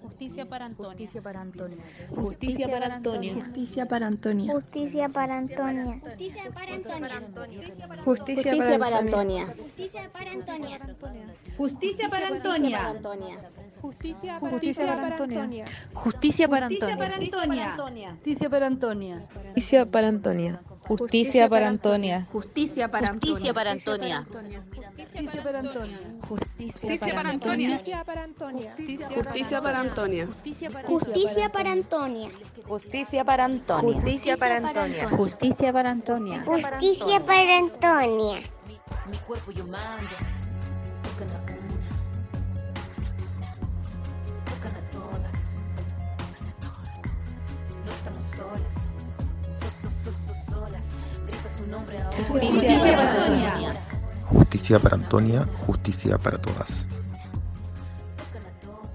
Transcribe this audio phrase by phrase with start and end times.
[0.00, 0.96] Justicia para Antonia.
[0.96, 1.82] Justicia para Antonia.
[2.10, 3.34] Justicia para Antonia.
[3.34, 4.52] Justicia para Antonia.
[4.52, 6.00] Justicia para Antonia.
[6.04, 7.64] Justicia para Antonia.
[8.04, 9.46] Justicia para Antonia.
[9.56, 10.76] Justicia para Antonia.
[11.56, 13.50] Justicia para Antonia.
[13.86, 15.64] Justicia Justicia para Antonia.
[15.94, 17.72] Justicia para Justicia para Antonia.
[17.72, 18.10] Antonia.
[18.16, 19.28] Justicia para Antonia.
[19.36, 20.60] Justicia para Antonia.
[20.82, 22.26] Justicia para Antonia.
[22.32, 24.26] Justicia para Justicia para Antonia.
[24.26, 25.98] Justicia para Antonia.
[26.26, 27.70] Justicia para Antonia.
[27.76, 28.66] Justicia para Antonia.
[29.14, 30.28] Justicia para Antonia.
[30.86, 32.28] Justicia para Antonia.
[32.66, 33.88] Justicia para Antonia.
[33.88, 35.08] Justicia para Antonia.
[35.08, 36.42] Justicia para Antonia.
[36.44, 38.42] Justicia para Antonia.
[39.10, 40.35] Mi cuerpo yo mando.
[52.28, 53.80] Justicia para Antonia.
[54.26, 56.86] Justicia para Antonia, justicia para todas.
[58.16, 58.90] Tocan a todas.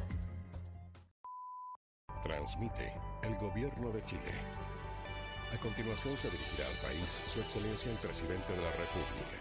[2.23, 2.93] Transmite
[3.23, 4.33] el Gobierno de Chile.
[5.53, 9.37] A continuación se dirigirá al país Su Excelencia el Presidente de la República.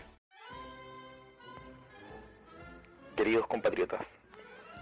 [3.16, 4.00] Queridos compatriotas,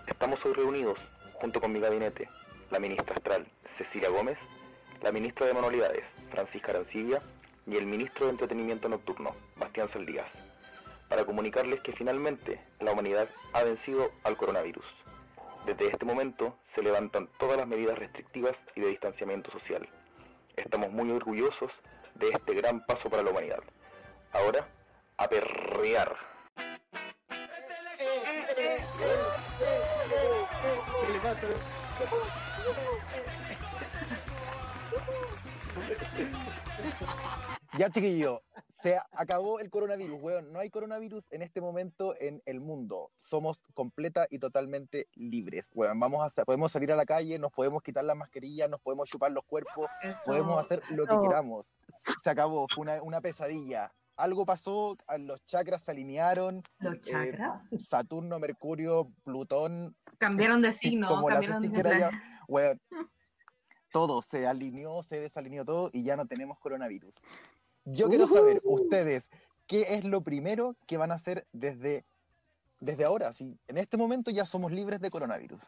[0.07, 0.99] estamos hoy reunidos
[1.41, 2.29] junto con mi gabinete,
[2.71, 4.39] la ministra Astral Cecilia Gómez,
[5.03, 7.21] la ministra de Manualidades Francisca Arancibia
[7.67, 10.27] y el ministro de Entretenimiento Nocturno Bastián Saldías,
[11.09, 14.85] para comunicarles que finalmente la humanidad ha vencido al coronavirus.
[15.67, 19.89] Desde este momento se levantan todas las medidas restrictivas y de distanciamiento social.
[20.57, 21.71] Estamos muy orgullosos
[22.15, 23.63] de este gran paso para la humanidad.
[24.33, 24.67] Ahora,
[25.17, 26.17] a perrear.
[37.77, 38.43] Ya, chiquillo,
[38.83, 40.53] se acabó el coronavirus, weón.
[40.53, 43.13] No hay coronavirus en este momento en el mundo.
[43.19, 45.99] Somos completa y totalmente libres, weón.
[46.01, 49.31] Vamos a, podemos salir a la calle, nos podemos quitar las mascarillas, nos podemos chupar
[49.33, 49.89] los cuerpos,
[50.25, 51.67] podemos hacer lo que queramos.
[52.25, 53.93] Se acabó, fue una, una pesadilla.
[54.17, 56.63] Algo pasó, los chakras se alinearon.
[56.81, 62.11] Los eh, chakras Saturno, Mercurio, Plutón, cambiaron de signo, como cambiaron de ya-
[62.49, 62.81] weón,
[63.91, 67.15] todo se alineó, se desalineó todo y ya no tenemos coronavirus.
[67.85, 69.31] Yo quiero saber, ustedes,
[69.67, 72.05] ¿qué es lo primero que van a hacer desde,
[72.81, 73.33] desde ahora?
[73.33, 75.61] Si en este momento ya somos libres de coronavirus.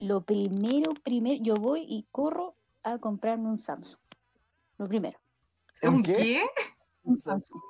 [0.00, 4.00] Lo primero, primero, yo voy y corro a comprarme un Samsung.
[4.78, 5.18] Lo primero.
[5.82, 6.42] ¿Un qué?
[7.04, 7.60] Un Samsung.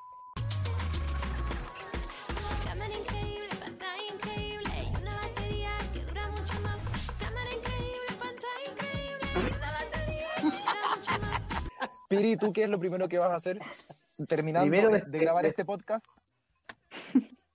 [12.11, 13.57] Piri, ¿tú qué es lo primero que vas a hacer
[14.29, 16.05] terminando Primero de, de- grabar de- este podcast?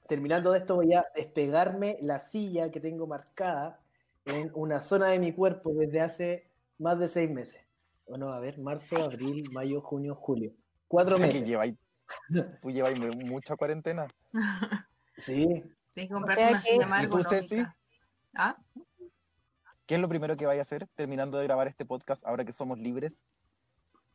[0.07, 3.81] Terminando de esto voy a despegarme la silla que tengo marcada
[4.23, 6.49] en una zona de mi cuerpo desde hace
[6.79, 7.59] más de seis meses.
[8.07, 10.53] Bueno, a ver, marzo, abril, mayo, junio, julio.
[10.87, 11.45] Cuatro O que meses.
[11.45, 11.75] lleváis-
[12.61, 14.07] tú lleváis mu- mucha cuarentena.
[15.17, 15.47] Sí.
[15.93, 17.63] Tienes que comprarte sea una silla más ¿Y tú, Ceci?
[18.35, 18.55] ¿Ah?
[19.85, 22.53] ¿Qué es lo primero que vais a hacer terminando de grabar este podcast ahora que
[22.53, 23.21] somos libres?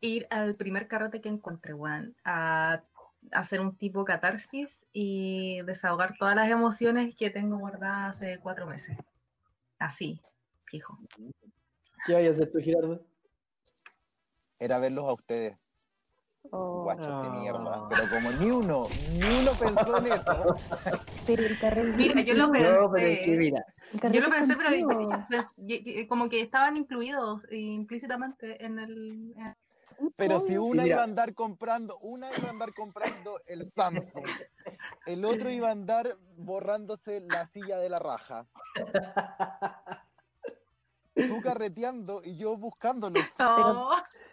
[0.01, 2.15] Ir al primer carrete que encuentre, weón.
[2.25, 2.83] A
[3.33, 8.97] hacer un tipo catarsis y desahogar todas las emociones que tengo guardadas hace cuatro meses.
[9.79, 10.21] Así,
[10.65, 10.99] fijo.
[12.07, 13.05] ¿Qué vayas a hacer tú, Girardo?
[14.59, 15.57] Era verlos a ustedes.
[16.51, 17.37] Oh, Guachos de Ah.
[17.39, 17.89] mierda.
[17.91, 20.57] Pero como ni uno, ni uno pensó en eso.
[21.27, 21.97] pero el carrete.
[21.97, 22.73] Mira, yo lo pensé.
[22.73, 23.65] No, pero es que mira,
[24.11, 29.35] Yo lo pensé, pero como que estaban incluidos implícitamente en el...
[29.37, 29.57] en-
[30.17, 34.27] Pero si una iba a andar comprando, una iba a andar comprando el Samsung,
[35.07, 38.47] el otro iba a andar borrándose la silla de la raja.
[41.15, 43.21] Tú carreteando y yo buscándolo.
[43.41, 43.91] Oh,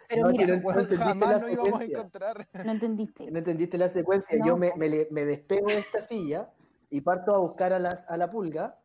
[0.08, 2.48] Pero No, mira, no- entendiste jamás la no íbamos a encontrar.
[2.64, 3.30] no entendiste.
[3.30, 4.38] no entendiste la secuencia.
[4.38, 4.46] No.
[4.46, 6.50] Yo me, me me despego de esta silla
[6.88, 8.78] y parto a buscar a, las, a la pulga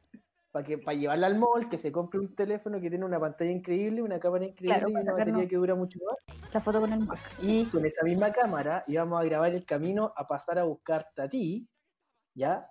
[0.54, 3.50] para que para llevarla al mall, que se compre un teléfono que tiene una pantalla
[3.50, 6.38] increíble, una cámara increíble Claro, y una batería que dura mucho más.
[6.54, 7.20] La foto con el Mac.
[7.42, 11.28] Y con esa misma cámara íbamos a grabar el camino a pasar a buscarte a
[11.28, 11.68] ti,
[12.36, 12.70] ¿ya?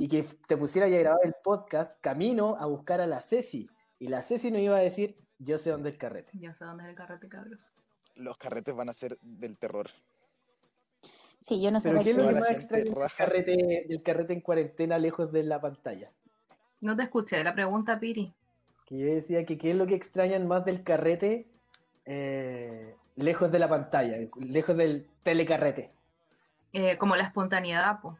[0.00, 3.70] Y que te pusiera ya a grabar el podcast camino a buscar a la Ceci.
[4.00, 6.32] Y la Ceci nos iba a decir, yo sé dónde es el carrete.
[6.34, 7.72] ya sé dónde es el carrete, cabros.
[8.16, 9.86] Los carretes van a ser del terror.
[11.38, 14.02] Sí, yo no sé Pero ¿qué es lo que más gente extraña del carrete, del
[14.02, 16.10] carrete en cuarentena lejos de la pantalla?
[16.80, 18.32] No te escuché, la pregunta, Piri.
[18.86, 21.46] Que yo decía que qué es lo que extrañan más del carrete
[22.06, 25.90] eh, lejos de la pantalla, lejos del telecarrete.
[26.72, 28.16] Eh, como la espontaneidad, pues.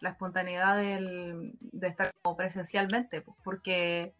[0.00, 4.12] La espontaneidad del, de estar como presencialmente, pues, porque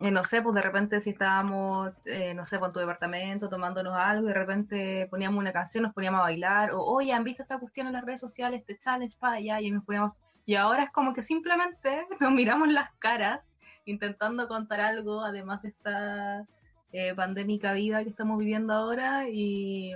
[0.00, 3.48] eh, no sé, pues de repente si estábamos, eh, no sé, pues en tu departamento
[3.48, 7.24] tomándonos algo y de repente poníamos una canción, nos poníamos a bailar, o oye, ¿han
[7.24, 9.60] visto esta cuestión en las redes sociales, este challenge para allá?
[9.60, 10.12] Y nos poníamos,
[10.48, 13.46] y ahora es como que simplemente nos miramos las caras
[13.84, 16.46] intentando contar algo, además de esta
[16.92, 19.92] eh, pandémica vida que estamos viviendo ahora, y,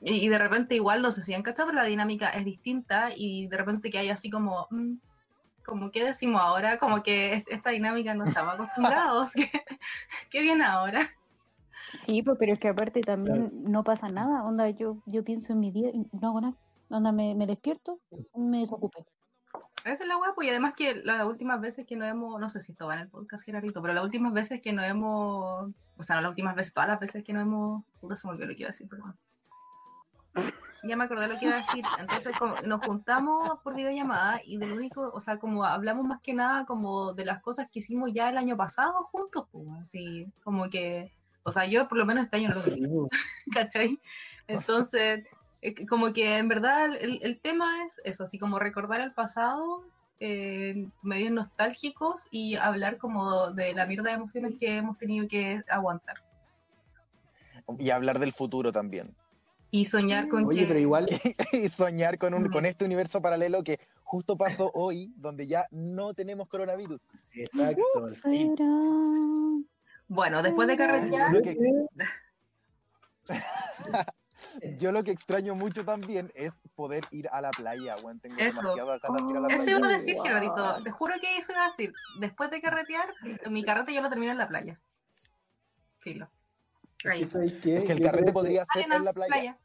[0.00, 3.10] y, y de repente igual, no sé si han cachado, pero la dinámica es distinta,
[3.14, 4.66] y de repente que hay así como...
[4.70, 4.94] mm,
[5.64, 9.30] como que decimos ahora, como que est- esta dinámica no estamos acostumbrados.
[9.34, 9.48] ¿Qué,
[10.30, 11.08] qué viene ahora?
[11.94, 14.42] Sí, pues, pero es que aparte también no pasa nada.
[14.44, 16.56] Onda, yo, yo pienso en mi día y no hago nada.
[16.90, 18.00] Onda, me, me despierto,
[18.34, 19.04] me desocupé.
[19.84, 22.48] Esa es la hueá, pues, y además que las últimas veces que nos hemos, no
[22.48, 25.70] sé si esto va en el podcast, Gerardito, pero las últimas veces que nos hemos,
[25.96, 28.34] o sea, no las últimas veces, todas las veces que nos hemos, puta, se me
[28.34, 29.16] olvidó lo que iba a decir, perdón.
[30.84, 31.84] Ya me acordé lo que iba a decir.
[31.98, 36.34] Entonces como, nos juntamos por videollamada y del único, o sea, como hablamos más que
[36.34, 40.70] nada como de las cosas que hicimos ya el año pasado juntos, pues, así, como
[40.70, 41.12] que,
[41.42, 43.10] o sea, yo por lo menos este año no lo vi,
[43.52, 44.00] ¿cachai?
[44.46, 45.24] Entonces,
[45.88, 49.84] como que en verdad el, el tema es eso, así como recordar el pasado,
[50.24, 55.64] eh, medios nostálgicos y hablar como de la mierda de emociones que hemos tenido que
[55.68, 56.14] aguantar.
[57.76, 59.16] Y hablar del futuro también.
[59.72, 60.66] Y soñar con Oye, que...
[60.66, 61.08] pero igual,
[61.52, 66.14] y soñar con, un, con este universo paralelo que justo pasó hoy, donde ya no
[66.14, 67.00] tenemos coronavirus.
[67.34, 67.82] exacto.
[70.06, 71.32] Bueno, después de carretear...
[74.60, 78.20] Que- Yo lo que extraño mucho también es poder ir a la playa, weón.
[78.20, 78.60] Tengo Eso.
[78.60, 79.78] demasiadas ganas de ir a la Eso playa.
[79.78, 80.82] iba a decir, Gerardito.
[80.84, 81.92] Te juro que eso iba a decir.
[82.20, 83.08] Después de carretear,
[83.50, 84.80] mi carrete yo lo termino en la playa.
[85.98, 86.28] Filo.
[87.04, 87.26] Ahí.
[87.26, 87.78] ¿Sabes qué?
[87.78, 89.58] Es que el Yo carrete que- podría ser Arena, en la playa.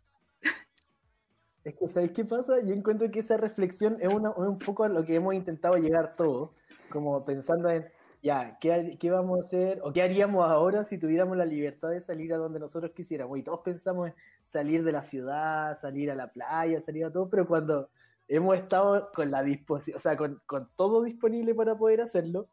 [1.63, 2.61] Es que, ¿sabéis qué pasa?
[2.61, 5.75] Yo encuentro que esa reflexión es, una- es un poco a lo que hemos intentado
[5.75, 6.51] llegar todos,
[6.89, 7.85] como pensando en,
[8.21, 9.79] ya, ¿qué, ¿qué vamos a hacer?
[9.83, 13.37] ¿O qué haríamos ahora si tuviéramos la libertad de salir a donde nosotros quisiéramos?
[13.37, 17.29] Y todos pensamos en salir de la ciudad, salir a la playa, salir a todo,
[17.29, 17.89] pero cuando
[18.27, 22.49] hemos estado con la disposición, o sea, con, con todo disponible para poder hacerlo,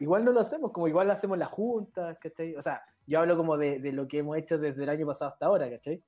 [0.00, 2.56] igual no lo hacemos, como igual lo hacemos las juntas, ¿cachai?
[2.56, 5.30] O sea, yo hablo como de, de lo que hemos hecho desde el año pasado
[5.32, 6.02] hasta ahora, ¿cachai?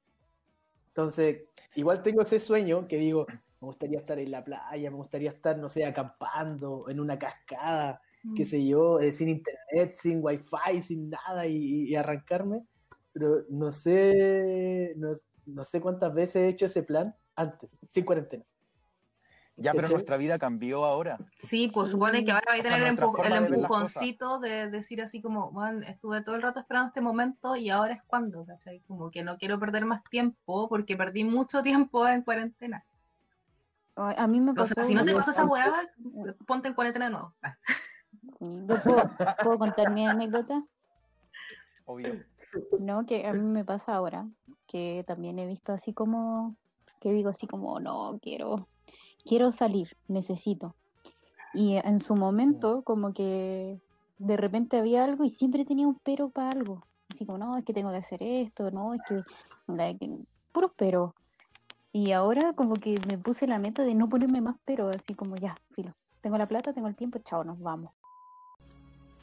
[0.88, 1.44] Entonces,
[1.76, 5.56] igual tengo ese sueño que digo, me gustaría estar en la playa, me gustaría estar,
[5.56, 8.02] no sé, acampando, en una cascada,
[8.34, 12.66] qué sé yo, eh, sin internet, sin wifi, sin nada y, y arrancarme.
[13.12, 15.12] Pero no sé, no,
[15.46, 18.44] no sé cuántas veces he hecho ese plan antes, sin cuarentena.
[19.56, 21.18] Ya, pero nuestra vida cambió ahora.
[21.36, 23.42] Sí, pues supone que ahora va a O sea, tener el, nuestra empu- forma el
[23.50, 27.70] de empujoncito de decir así como, bueno, estuve todo el rato esperando este momento y
[27.70, 28.80] ahora es cuando, ¿cachai?
[28.86, 32.84] Como que no quiero perder más tiempo porque perdí mucho tiempo en cuarentena.
[33.96, 34.74] A mí me O pasó.
[34.74, 35.72] sea, si no te pasó esa hueá,
[36.46, 37.34] ponte en cuarentena de nuevo.
[38.40, 39.02] ¿Yo puedo,
[39.42, 40.64] puedo contar mi anécdota?
[41.86, 42.24] Obvio.
[42.78, 44.28] No, que a mí me pasa ahora,
[44.66, 46.56] que también he visto así como,
[47.00, 48.68] que digo así como, no, quiero,
[49.24, 50.76] quiero salir, necesito.
[51.54, 53.80] Y en su momento, como que
[54.18, 56.86] de repente había algo y siempre tenía un pero para algo.
[57.08, 59.24] Así como, no, es que tengo que hacer esto, no, es que,
[59.98, 60.18] que-
[60.52, 61.14] puros pero.
[61.92, 65.36] Y ahora como que me puse la meta de no ponerme más pero, así como
[65.36, 65.94] ya, filo.
[66.20, 67.92] Tengo la plata, tengo el tiempo, chao, nos vamos.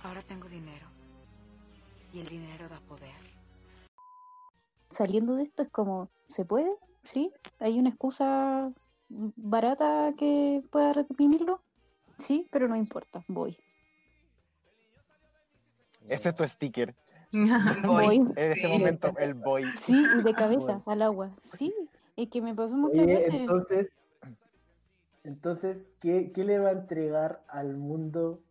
[0.05, 0.85] Ahora tengo dinero.
[2.13, 3.11] Y el dinero da poder.
[4.91, 6.71] saliendo de esto es como, ¿se puede?
[7.03, 7.33] ¿Sí?
[7.59, 8.71] ¿Hay una excusa
[9.09, 11.59] barata que pueda reprimirlo?
[12.17, 13.57] Sí, pero no importa, voy.
[16.07, 16.95] Ese es tu sticker.
[17.83, 18.17] Voy.
[18.17, 18.67] En este Sí.
[18.67, 19.63] momento, el boy.
[19.75, 21.35] Sí, y de cabeza al agua.
[21.57, 21.73] Sí,
[22.15, 23.33] es que me pasó muchas Oye, veces.
[23.33, 23.89] entonces,
[25.23, 28.44] entonces ¿qué, qué le va a entregar al mundo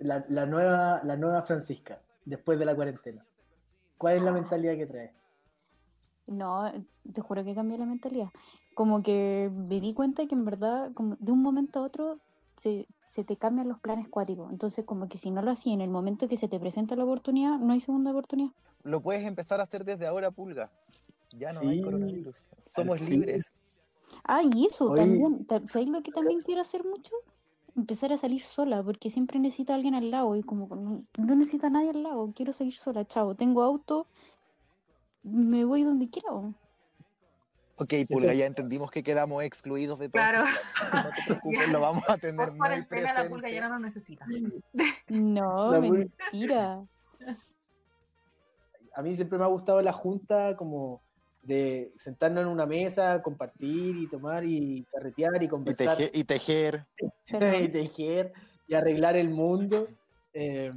[0.00, 3.24] la, la nueva, la nueva Francisca después de la cuarentena?
[3.96, 5.12] ¿Cuál es la mentalidad que trae?
[6.26, 6.70] No,
[7.12, 8.28] te juro que cambié la mentalidad.
[8.74, 12.18] Como que me di cuenta que en verdad, como de un momento a otro,
[12.56, 14.50] se, se te cambian los planes cuáticos.
[14.50, 17.04] Entonces, como que si no lo hacía en el momento que se te presenta la
[17.04, 18.52] oportunidad, no hay segunda oportunidad.
[18.84, 20.70] Lo puedes empezar a hacer desde ahora, Pulga.
[21.36, 21.82] Ya no hay Sí.
[21.82, 22.36] coronavirus.
[22.74, 23.52] Somos libres.
[24.24, 25.02] Ah, y eso Oye.
[25.02, 25.44] también.
[25.46, 27.14] ta- ¿Sabéis lo que también quiero hacer mucho?
[27.76, 31.34] Empezar a salir sola, porque siempre necesito a alguien al lado y como no, no
[31.36, 32.32] necesito a nadie al lado.
[32.34, 33.34] Quiero salir sola, chao.
[33.34, 34.06] Tengo auto,
[35.22, 36.30] me voy donde quiera.
[37.76, 40.20] Ok, Pulga, ya entendimos que quedamos excluidos de todo.
[40.22, 40.44] Claro.
[40.44, 43.30] No te preocupes, lo vamos a tener Por muy cuarentena la presente.
[43.30, 44.26] pulga ya no nos necesita.
[45.08, 46.82] No, La pul- mentira.
[48.94, 51.00] A mí siempre me ha gustado la junta como
[51.42, 55.96] de sentarnos en una mesa, compartir y tomar y carretear y Y, conversar.
[55.96, 56.86] teje- y tejer.
[57.64, 58.32] y tejer
[58.68, 59.86] y arreglar el mundo.
[60.32, 60.70] Eh,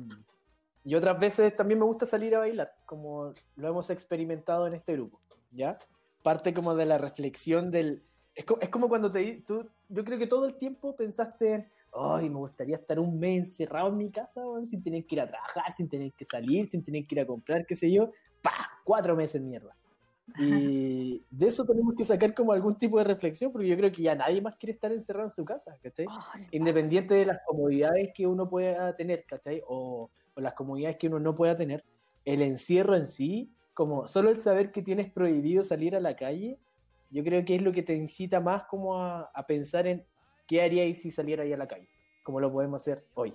[0.85, 4.93] y otras veces también me gusta salir a bailar, como lo hemos experimentado en este
[4.93, 5.19] grupo,
[5.51, 5.77] ¿ya?
[6.23, 8.03] Parte como de la reflexión del...
[8.35, 9.43] Es, co- es como cuando te...
[9.47, 13.39] Tú, yo creo que todo el tiempo pensaste en, ay, me gustaría estar un mes
[13.39, 16.67] encerrado en mi casa, weón, sin tener que ir a trabajar, sin tener que salir,
[16.67, 18.11] sin tener que ir a comprar, qué sé yo.
[18.41, 18.69] ¡Pah!
[18.83, 19.75] Cuatro meses, mierda.
[20.37, 24.03] Y de eso tenemos que sacar como algún tipo de reflexión, porque yo creo que
[24.03, 26.07] ya nadie más quiere estar encerrado en su casa, ¿cachai?
[26.51, 29.61] Independiente de las comodidades que uno pueda tener, ¿cachai?
[29.67, 31.83] O, o las comodidades que uno no pueda tener,
[32.25, 36.57] el encierro en sí, como solo el saber que tienes prohibido salir a la calle,
[37.09, 40.05] yo creo que es lo que te incita más como a, a pensar en
[40.47, 41.89] qué haríais si saliera ahí a la calle,
[42.23, 43.33] como lo podemos hacer hoy.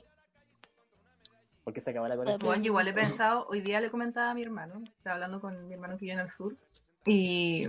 [1.69, 2.63] Porque se acaba la Bueno, conexión.
[2.63, 5.75] yo igual he pensado, hoy día le comentaba a mi hermano, estaba hablando con mi
[5.75, 6.57] hermano que vive en el sur,
[7.05, 7.67] y,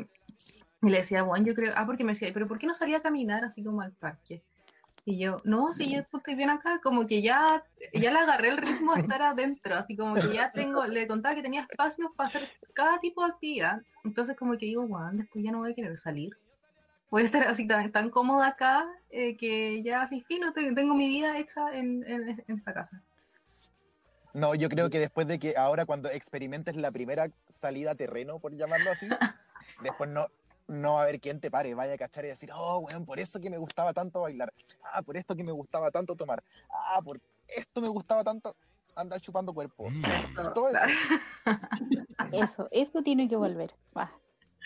[0.81, 2.99] y le decía, bueno, yo creo, ah, porque me decía, pero ¿por qué no salía
[2.99, 4.41] a caminar así como al parque?
[5.03, 7.61] Y yo, no, si yo estoy bien acá, como que ya,
[7.93, 11.35] ya le agarré el ritmo de estar adentro, así como que ya tengo, le contaba
[11.35, 15.43] que tenía espacio para hacer cada tipo de actividad, entonces como que digo, bueno, después
[15.43, 16.31] ya no voy a querer salir.
[17.11, 20.95] Voy a estar así tan, tan cómoda acá eh, que ya así fino, te- tengo
[20.95, 23.03] mi vida hecha en, en, en esta casa.
[24.33, 28.39] No, yo creo que después de que ahora cuando experimentes la primera salida a terreno,
[28.39, 29.07] por llamarlo así,
[29.83, 30.27] después no,
[30.67, 33.19] no va a haber quien te pare, vaya a cachar y decir, oh, weón, por
[33.19, 34.53] eso que me gustaba tanto bailar,
[34.93, 38.55] ah, por esto que me gustaba tanto tomar, ah, por esto me gustaba tanto
[38.95, 39.87] andar chupando cuerpo.
[40.55, 40.79] Todo eso.
[42.33, 43.73] Eso, eso tiene que volver.
[43.97, 44.11] Va.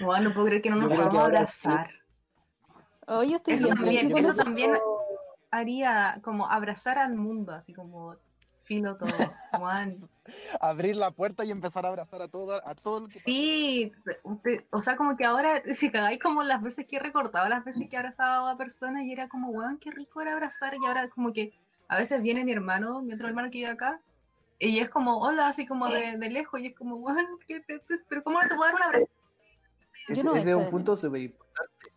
[0.01, 1.91] Bueno, no puedo creer que no Yo nos que podamos ahora abrazar.
[3.07, 4.71] Oh, yo estoy Eso bien, también, eso también
[5.51, 8.17] haría como abrazar al mundo, así como
[8.75, 9.09] filo todo.
[9.51, 9.91] Juan.
[10.61, 13.91] Abrir la puerta y empezar a abrazar a todo, a todo lo que Sí,
[14.23, 17.63] usted- o sea, como que ahora, si cagáis como las veces que he recortado, las
[17.65, 20.85] veces que he abrazado a personas y era como, weón, qué rico era abrazar, y
[20.85, 21.53] ahora como que
[21.89, 23.99] a veces viene mi hermano, mi otro hermano que vive acá,
[24.59, 27.79] y es como, hola, así como de, de lejos, y es como, weón, ¿qué te-
[27.79, 29.07] te- pero ¿cómo no te puedo dar un abrazo?
[30.07, 31.91] Ese, no ese es un punto súper importante.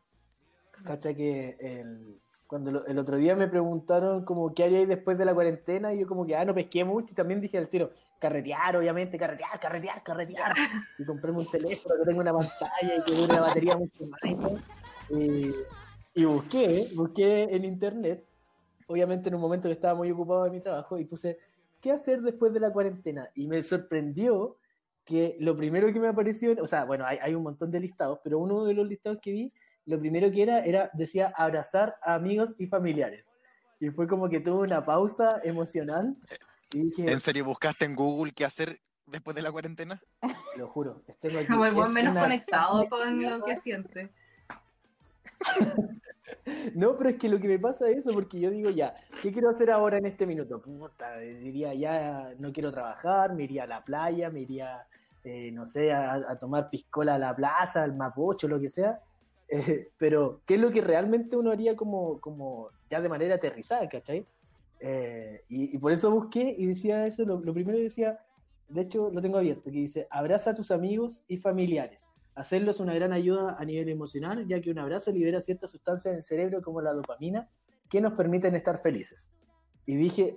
[0.84, 5.24] Cacha que el, cuando lo- el otro día me preguntaron como qué haríais después de
[5.24, 7.90] la cuarentena y yo como que, ah, no pesqué mucho y también dije al tiro,
[8.20, 10.54] carretear, obviamente, carretear, carretear, carretear.
[10.98, 14.20] Y comprarme un teléfono que tenga una pantalla y que dure la batería mucho más.
[15.10, 15.52] Y,
[16.14, 18.24] y busqué, busqué en internet,
[18.86, 21.38] obviamente en un momento que estaba muy ocupado de mi trabajo y puse,
[21.80, 23.28] ¿qué hacer después de la cuarentena?
[23.34, 24.56] Y me sorprendió
[25.04, 28.18] que lo primero que me apareció, o sea, bueno, hay, hay un montón de listados,
[28.24, 29.52] pero uno de los listados que vi,
[29.86, 33.32] lo primero que era, era, decía abrazar a amigos y familiares.
[33.80, 36.16] Y fue como que tuve una pausa emocional
[36.72, 40.02] y dije, ¿En serio buscaste en Google qué hacer después de la cuarentena?
[40.56, 44.10] lo juro, tengo aquí, Como el buen es menos una- conectado con lo que siente.
[46.74, 49.32] No, pero es que lo que me pasa es eso, porque yo digo, ya, ¿qué
[49.32, 50.60] quiero hacer ahora en este minuto?
[50.60, 54.86] Puta, diría, ya no quiero trabajar, me iría a la playa, me iría,
[55.24, 59.00] eh, no sé, a, a tomar piscola a la plaza, al Mapocho, lo que sea.
[59.48, 63.88] Eh, pero, ¿qué es lo que realmente uno haría como, como ya de manera aterrizada,
[63.88, 64.26] ¿cachai?
[64.80, 68.18] Eh, y, y por eso busqué y decía eso, lo, lo primero que decía,
[68.68, 72.20] de hecho lo tengo abierto, que dice, abraza a tus amigos y familiares.
[72.34, 76.12] Hacerlo es una gran ayuda a nivel emocional, ya que un abrazo libera ciertas sustancias
[76.12, 77.48] en el cerebro como la dopamina
[77.88, 79.30] que nos permiten estar felices.
[79.86, 80.36] Y dije,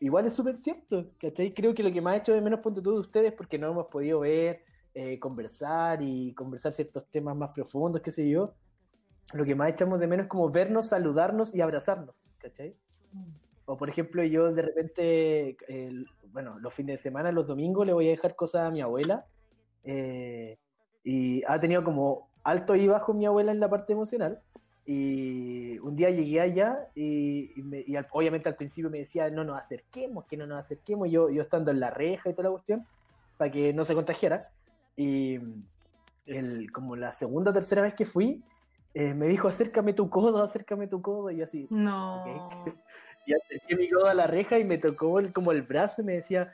[0.00, 1.52] igual es súper cierto, ¿cachai?
[1.52, 3.70] Creo que lo que más ha hecho de menos punto tú de ustedes porque no
[3.70, 4.64] hemos podido ver,
[5.00, 8.54] eh, conversar y conversar ciertos temas más profundos, qué sé yo.
[9.32, 12.74] Lo que más echamos de menos es como vernos, saludarnos y abrazarnos, ¿cachai?
[13.66, 15.56] O por ejemplo, yo de repente,
[16.32, 19.24] bueno, los fines de semana, los domingos, le voy a dejar cosas a mi abuela.
[19.84, 20.58] eh,
[21.04, 24.40] y ha tenido como alto y bajo mi abuela en la parte emocional.
[24.84, 29.30] Y un día llegué allá y, y me- y al- obviamente al principio me decía,
[29.30, 32.44] no nos acerquemos, que no nos acerquemos, yo, yo estando en la reja y toda
[32.44, 32.84] la cuestión,
[33.36, 34.50] para que no se contagiara.
[34.98, 35.38] Y
[36.26, 38.42] el, como la segunda o tercera vez que fui,
[38.94, 42.24] eh, me dijo, acércame tu codo, acércame tu codo, y así, No.
[43.26, 46.04] y acerqué mi codo a la reja y me tocó el- como el brazo y
[46.04, 46.52] me decía,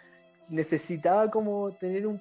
[0.51, 2.21] necesitaba como tener un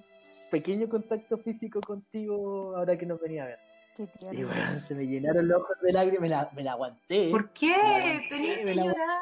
[0.50, 3.60] pequeño contacto físico contigo ahora que nos venía a ver.
[3.98, 7.30] Qué Y bueno, se me llenaron los ojos de lágrimas, me la, me la aguanté.
[7.32, 8.24] ¿Por qué?
[8.30, 9.22] Tenías que llorar.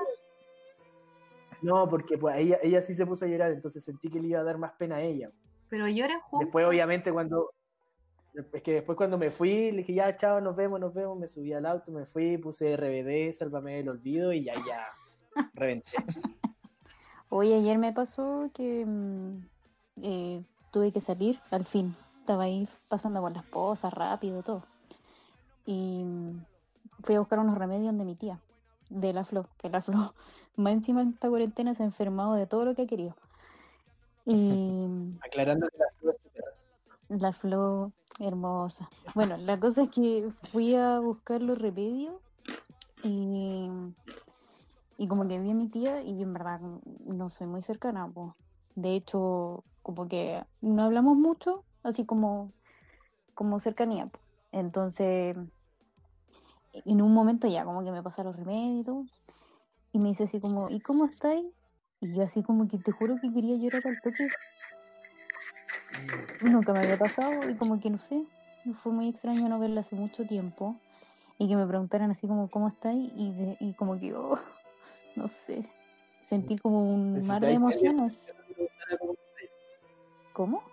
[1.63, 4.39] No, porque pues ella, ella sí se puso a llorar, entonces sentí que le iba
[4.39, 5.31] a dar más pena a ella.
[5.71, 6.47] Pero lloren juntos.
[6.47, 7.53] Después, obviamente, cuando.
[8.33, 11.17] Es que después, cuando me fui, le dije, ya, chao, nos vemos, nos vemos.
[11.17, 14.85] Me subí al auto, me fui, puse RBD, Sálvame del Olvido y ya, ya.
[15.53, 15.91] Reventé.
[17.29, 19.47] Hoy ayer me pasó que mm,
[20.03, 21.95] eh, tuve que salir, al fin.
[22.19, 24.63] Estaba ahí pasando por las posas rápido, todo.
[25.65, 26.45] Y mm,
[27.01, 28.41] fui a buscar unos remedios de mi tía,
[28.89, 30.13] de la Flo, que la Flo,
[30.57, 33.15] más encima en esta cuarentena se ha enfermado de todo lo que ha querido.
[34.33, 36.17] Y Aclarando que la flor
[37.09, 38.89] la flor hermosa.
[39.15, 42.15] Bueno, la cosa es que fui a buscar los remedios
[43.03, 43.67] y,
[44.97, 48.35] y como que vi a mi tía y en verdad no soy muy cercana, po.
[48.75, 52.53] De hecho, como que no hablamos mucho, así como,
[53.33, 54.05] como cercanía.
[54.05, 54.19] po.
[54.53, 55.35] Entonces,
[56.73, 59.05] en un momento ya como que me pasaron los remedios y todo,
[59.91, 61.45] y me dice así como, ¿y cómo estáis?
[62.01, 64.27] Y yo así como que te juro que quería llorar al toque.
[66.41, 68.25] Nunca me había pasado y como que no sé,
[68.74, 70.75] fue muy extraño no verla hace mucho tiempo
[71.38, 74.39] y que me preguntaran así como cómo estáis y, de- y como que, oh,
[75.15, 75.63] no sé,
[76.20, 78.31] sentir como un mar de que emociones.
[80.34, 80.63] cómo.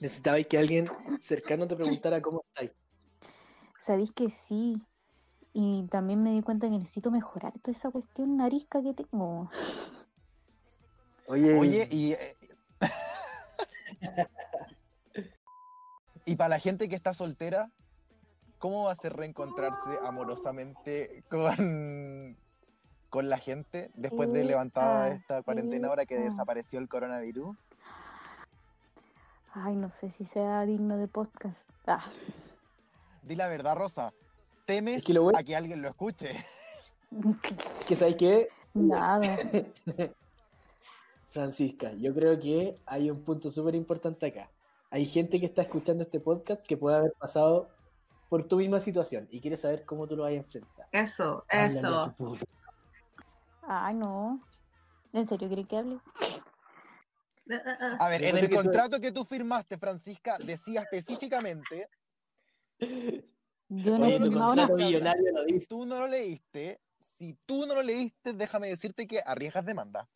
[0.00, 0.90] Necesitabais que alguien
[1.22, 2.72] cercano te preguntara cómo estáis.
[3.78, 4.82] Sabéis que sí.
[5.56, 9.48] Y también me di cuenta que necesito mejorar toda esa cuestión narizca que tengo.
[11.26, 12.12] Oye, Oye, y.
[12.12, 12.36] eh,
[16.26, 17.70] y para la gente que está soltera,
[18.58, 22.36] ¿cómo va a ser reencontrarse amorosamente con,
[23.10, 27.56] con la gente después de levantada esta cuarentena ahora que desapareció el coronavirus?
[29.52, 31.62] Ay, no sé si sea digno de podcast.
[31.86, 32.04] Ah,
[33.22, 34.12] Di la verdad, Rosa.
[34.66, 36.44] ¿Temes Es que lo bueno- a que alguien lo escuche?
[37.88, 38.48] que sabéis qué?
[38.74, 39.38] nada.
[41.34, 44.48] Francisca, yo creo que hay un punto súper importante acá.
[44.90, 47.68] Hay gente que está escuchando este podcast que puede haber pasado
[48.28, 50.86] por tu misma situación y quiere saber cómo tú lo vas a enfrentar.
[50.92, 52.14] Eso, eso.
[53.62, 54.40] Ay, no.
[55.12, 55.98] ¿En serio creen que hable?
[57.98, 61.88] A ver, en el que tú- contrato que tú firmaste, Francisca, decía específicamente.
[63.68, 65.66] Yo no Oye, tu contrato millonario lo Si dice.
[65.66, 66.80] tú no lo leíste,
[67.16, 70.08] si tú no lo leíste, déjame decirte que arriesgas demanda.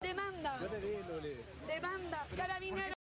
[0.00, 0.58] Demanda.
[1.66, 2.26] Demanda.
[2.36, 2.94] Carabinero.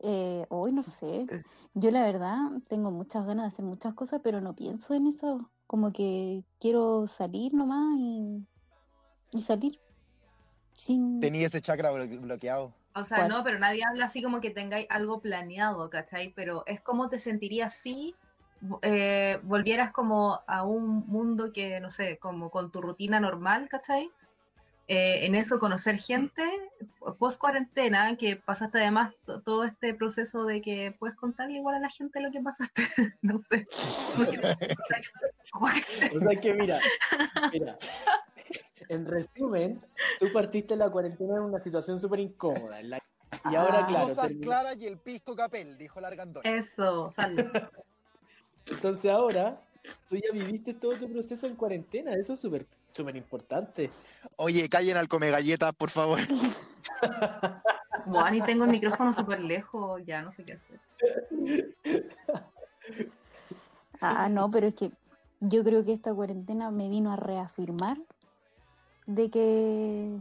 [0.00, 1.26] Eh, hoy no sé.
[1.74, 2.36] Yo la verdad
[2.68, 5.50] tengo muchas ganas de hacer muchas cosas, pero no pienso en eso.
[5.66, 8.46] Como que quiero salir nomás y,
[9.32, 9.78] y salir.
[10.72, 11.20] Sin...
[11.20, 12.74] Tenía ese chakra blo- bloqueado.
[12.94, 13.28] O sea, ¿Cuál?
[13.28, 16.32] no, pero nadie habla así como que tengáis algo planeado, ¿cachai?
[16.34, 18.14] Pero es como te sentirías si
[18.82, 24.10] eh, volvieras como a un mundo que, no sé, como con tu rutina normal, ¿cachai?
[24.86, 26.42] Eh, en eso conocer gente,
[27.18, 31.80] post cuarentena, que pasaste además to- todo este proceso de que puedes contarle igual a
[31.80, 32.82] la gente lo que pasaste,
[33.22, 33.66] no sé.
[36.12, 36.80] O sea que mira,
[37.52, 37.78] mira,
[38.88, 39.76] en resumen,
[40.18, 42.80] tú partiste la cuarentena en una situación súper incómoda.
[42.80, 42.98] en la-
[43.50, 43.86] Y ahora, Ah.
[43.86, 46.42] claro, Cosas claras y el pisco capel, dijo el argandón.
[46.44, 47.46] Eso, salud.
[48.66, 49.60] entonces ahora
[50.08, 52.14] tú ya viviste todo tu proceso en cuarentena.
[52.14, 53.90] Eso es súper súper importante.
[54.36, 56.20] Oye, callen al come galletas, por favor.
[58.06, 60.78] Bueno, y tengo el micrófono súper lejos, ya no sé qué hacer.
[64.00, 64.92] Ah, no, pero es que
[65.40, 67.96] yo creo que esta cuarentena me vino a reafirmar
[69.06, 70.20] de que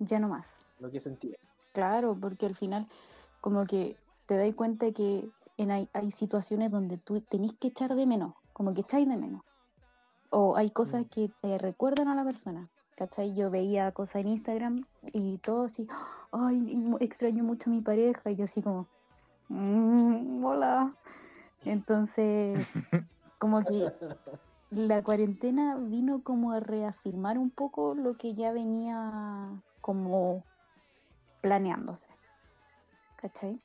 [0.00, 0.50] ya no más.
[0.80, 1.34] Lo que sentí.
[1.72, 2.86] Claro, porque al final
[3.40, 3.96] como que
[4.26, 8.34] te das cuenta que en hay, hay situaciones donde tú tenés que echar de menos,
[8.52, 9.42] como que echáis de menos.
[10.36, 12.68] O hay cosas que te recuerdan a la persona.
[12.96, 13.34] ¿Cachai?
[13.36, 15.86] Yo veía cosas en Instagram y todo así,
[16.32, 18.30] ay, extraño mucho a mi pareja.
[18.32, 18.88] Y yo así como,
[19.48, 20.92] "Mm, hola.
[21.64, 22.66] Entonces,
[23.38, 23.92] como que
[24.70, 30.42] la cuarentena vino como a reafirmar un poco lo que ya venía como
[31.42, 32.08] planeándose.
[33.16, 33.60] ¿Cachai?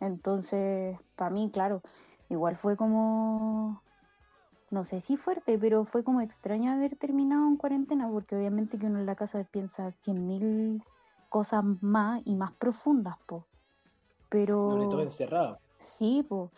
[0.00, 1.82] Entonces, para mí, claro,
[2.28, 3.80] igual fue como,
[4.70, 8.86] no sé si fuerte, pero fue como extraño haber terminado en cuarentena, porque obviamente que
[8.86, 10.82] uno en la casa piensa cien mil
[11.28, 13.46] cosas más y más profundas, po.
[14.28, 14.70] Pero...
[14.70, 15.58] Sobre todo encerrado.
[15.78, 16.50] Sí, pues.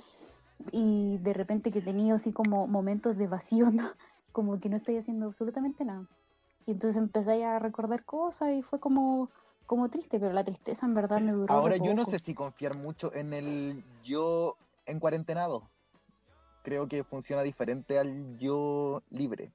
[0.70, 3.90] Y de repente que he tenido así como momentos de vacío, ¿no?
[4.32, 6.06] como que no estoy haciendo absolutamente nada.
[6.66, 9.30] Y entonces empecé a recordar cosas y fue como,
[9.66, 11.52] como triste, pero la tristeza en verdad me duró.
[11.52, 15.68] Ahora yo no sé si confiar mucho en el yo en cuarentenado.
[16.62, 19.52] Creo que funciona diferente al yo libre.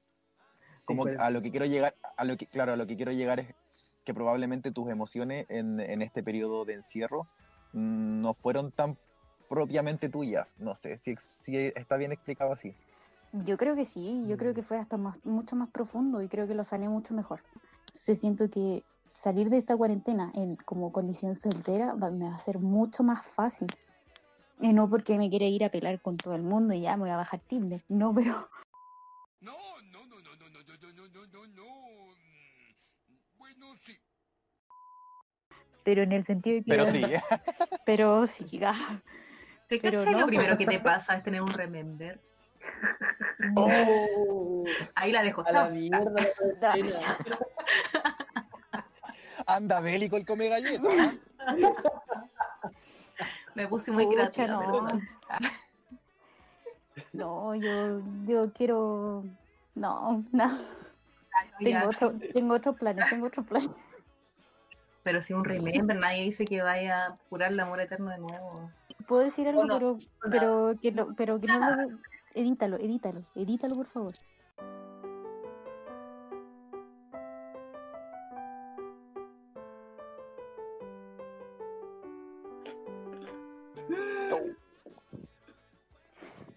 [0.86, 1.20] Como pues.
[1.20, 3.48] a lo que quiero llegar, a lo que, claro, a lo que quiero llegar es
[4.06, 7.26] que probablemente tus emociones en, en este periodo de encierro
[7.74, 8.98] mm, no fueron tan
[9.50, 10.48] propiamente tuyas.
[10.60, 12.74] No sé si, si está bien explicado así.
[13.46, 14.40] Yo creo que sí, yo Mm.
[14.40, 17.42] creo que fue hasta más, mucho más profundo y creo que lo sané mucho mejor.
[17.88, 22.40] Entonces siento que salir de esta cuarentena en como condición soltera va- me va a
[22.40, 23.68] ser mucho más fácil.
[24.60, 27.04] Y no porque me quiera ir a pelar con todo el mundo y ya me
[27.04, 27.84] voy a bajar Tinder.
[27.88, 28.50] No, pero
[35.88, 36.70] pero en el sentido de que...
[36.70, 37.02] Pero sí.
[37.86, 39.00] Pero sí, ah,
[39.70, 42.20] ¿Te Pero no, lo primero que te pasa es tener un remember?
[43.56, 44.66] Oh,
[44.96, 45.48] Ahí la dejo.
[45.48, 46.28] a la mierda.
[49.48, 51.16] Anda bélico el come galletas.
[53.58, 55.02] Me puse muy Pucha, creativa, no.
[57.14, 59.24] No, yo, yo quiero...
[59.74, 60.48] No, no.
[60.48, 60.60] ya.
[61.58, 63.72] Tengo, otro, tengo otros planes, tengo otros planes.
[65.04, 68.70] Pero si un remember, nadie dice que vaya a curar el amor eterno de nuevo.
[69.08, 69.98] Puedo decir algo, no, pero,
[70.30, 71.98] pero que no, pero que no lo...
[72.36, 74.14] Edítalo, edítalo, edítalo, por favor.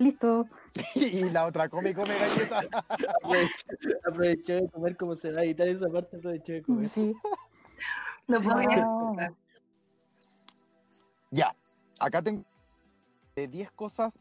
[0.01, 0.49] Listo.
[0.95, 2.67] Y la otra come come galletas.
[4.07, 6.89] Aprovechó, de comer como se va a editar esa parte, aprovechó de comer.
[6.89, 7.15] Sí.
[8.27, 9.17] No puedo No.
[11.31, 11.55] Ya,
[12.01, 12.45] acá tengo
[13.37, 14.19] eh, 10 cosas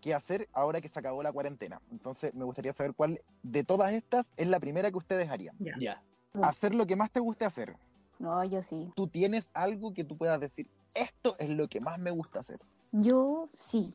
[0.00, 1.80] que hacer ahora que se acabó la cuarentena.
[1.90, 5.56] Entonces me gustaría saber cuál de todas estas es la primera que ustedes harían.
[5.58, 5.74] Ya.
[5.78, 6.02] Ya.
[6.42, 7.76] Hacer lo que más te guste hacer.
[8.20, 8.92] No, yo sí.
[8.94, 12.58] Tú tienes algo que tú puedas decir, esto es lo que más me gusta hacer.
[12.92, 13.94] Yo sí.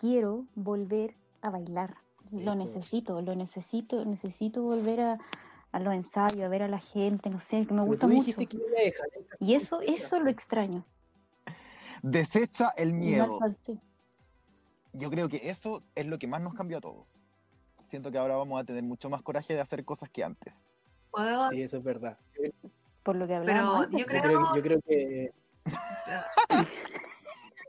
[0.00, 1.96] Quiero volver a bailar.
[2.32, 2.54] Lo Eso.
[2.64, 5.18] necesito, lo necesito, necesito volver a,
[5.72, 8.12] a los ensayos, a ver a la gente, no sé, que me Pero gusta tú
[8.14, 8.36] mucho.
[8.36, 8.58] que
[9.40, 10.84] Y eso, eso lo extraño.
[12.02, 13.38] Desecha el miedo.
[14.92, 17.06] Yo creo que eso es lo que más nos cambió a todos.
[17.84, 20.54] Siento que ahora vamos a tener mucho más coraje de hacer cosas que antes.
[21.10, 21.50] ¿Puedo?
[21.50, 22.16] Sí, eso es verdad.
[23.02, 24.16] Por lo que Pero antes, yo pues.
[24.16, 25.32] Yo creo, yo creo que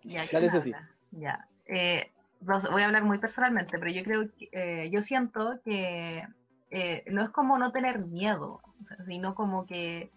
[0.04, 0.74] Ya, Dale, ¿quién Ceci.
[0.74, 0.89] habla?
[1.12, 1.48] Ya.
[1.65, 6.23] Eh, voy a hablar muy personalmente, pero yo creo que eh, yo siento que
[6.71, 8.62] eh, no es como no tener miedo,
[9.06, 10.12] sino como que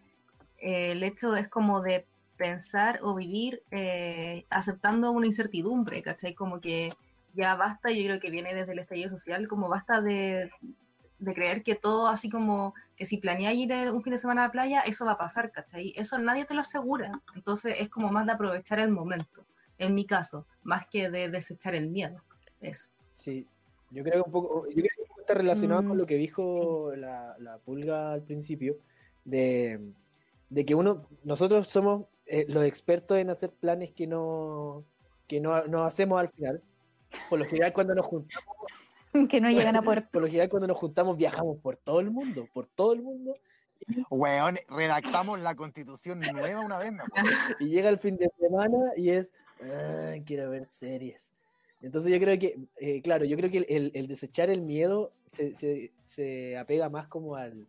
[0.58, 2.06] eh, el hecho es como de
[2.36, 6.34] pensar o vivir eh, aceptando una incertidumbre, ¿cachai?
[6.34, 6.90] Como que
[7.34, 10.50] ya basta, yo creo que viene desde el estallido social, como basta de,
[11.18, 14.46] de creer que todo así como que si planeas ir un fin de semana a
[14.46, 15.92] la playa, eso va a pasar, ¿cachai?
[15.96, 17.20] Eso nadie te lo asegura.
[17.34, 19.44] Entonces es como más de aprovechar el momento,
[19.78, 22.22] en mi caso, más que de desechar el miedo.
[22.60, 22.88] Eso.
[23.14, 23.46] Sí,
[23.90, 26.06] yo creo que un poco, yo creo que un poco está relacionado Mm, con lo
[26.06, 28.76] que dijo la, la pulga al principio,
[29.24, 29.80] de,
[30.50, 34.84] de que uno, nosotros somos eh, los expertos en hacer planes que no,
[35.26, 36.62] que no, no hacemos al final.
[37.28, 38.54] Por lo general cuando nos juntamos,
[39.30, 40.08] que no llegan a poder.
[40.08, 43.36] por lo general cuando nos juntamos viajamos por todo el mundo, por todo el mundo,
[44.10, 47.30] Weón, redactamos la constitución nueva una vez, acuerdo.
[47.60, 49.30] y llega el fin de semana y es,
[49.64, 51.32] "Ah, quiero ver series.
[51.80, 55.54] Entonces yo creo que, eh, claro, yo creo que el, el- desechar el miedo se,
[55.54, 57.66] se- se apega más como al,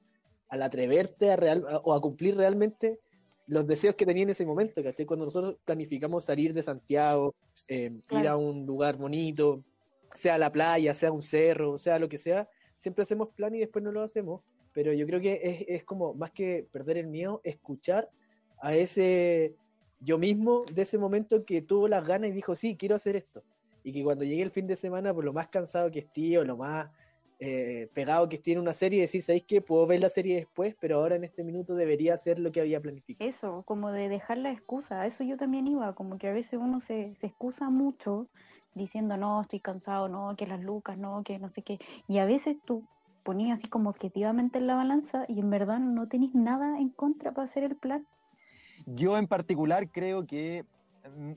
[0.50, 3.00] al atreverte a real, a- o a cumplir realmente
[3.48, 5.06] los deseos que tenía en ese momento, ¿cachai?
[5.06, 7.36] Cuando nosotros planificamos salir de Santiago,
[7.68, 8.40] eh, ir a Claro.
[8.40, 9.64] un lugar bonito,
[10.16, 13.84] sea la playa, sea un cerro, sea lo que sea, siempre hacemos plan y después
[13.84, 14.42] no lo hacemos,
[14.74, 18.10] pero yo creo que es, es como, más que perder el miedo, escuchar
[18.60, 19.56] a ese
[20.06, 23.44] yo mismo de ese momento que tuvo las ganas y dijo, sí, quiero hacer esto.
[23.84, 26.44] Y que cuando llegue el fin de semana, por lo más cansado que esté o
[26.44, 26.90] lo más
[27.40, 29.62] eh, pegado que esté en una serie, decir, ¿sabéis qué?
[29.62, 32.80] Puedo ver la serie después, pero ahora en este minuto debería hacer lo que había
[32.80, 33.28] planificado.
[33.28, 36.80] Eso, como de dejar la excusa, eso yo también iba, como que a veces uno
[36.80, 38.28] se, se excusa mucho
[38.76, 42.26] diciendo, no, estoy cansado, no, que las lucas, no, que no sé qué, y a
[42.26, 42.84] veces tú
[43.24, 47.34] ponías así como objetivamente en la balanza y en verdad no tenés nada en contra
[47.34, 48.06] para hacer el plan.
[48.86, 50.66] Yo en particular creo que
[51.18, 51.34] mm,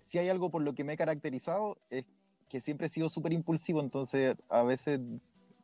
[0.00, 2.06] si hay algo por lo que me he caracterizado es
[2.48, 5.00] que siempre he sido súper impulsivo, entonces a veces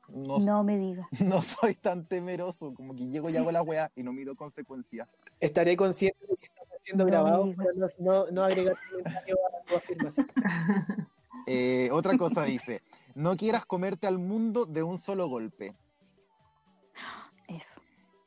[0.09, 1.07] no, No me digas.
[1.21, 5.09] no soy tan temeroso, como que llego y hago la weá y no mido consecuencias.
[5.39, 9.77] Estaré consciente de que está siendo No grabado, no, no, no agregar comentario a tu
[9.77, 10.27] afirmación.
[11.47, 12.83] Eh, otra cosa dice,
[13.15, 15.75] no quieras comerte al mundo de un solo golpe.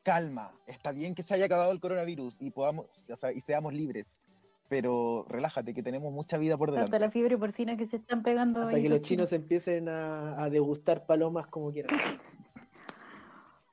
[0.04, 3.72] Calma, está bien que se haya acabado el coronavirus y podamos, o sea, y seamos
[3.72, 4.06] libres,
[4.68, 6.94] pero relájate que tenemos mucha vida por delante.
[6.96, 8.60] Hasta la fiebre porcina que se están pegando.
[8.60, 11.96] Hasta ahí que los chinos empiecen a, a degustar palomas como quieran.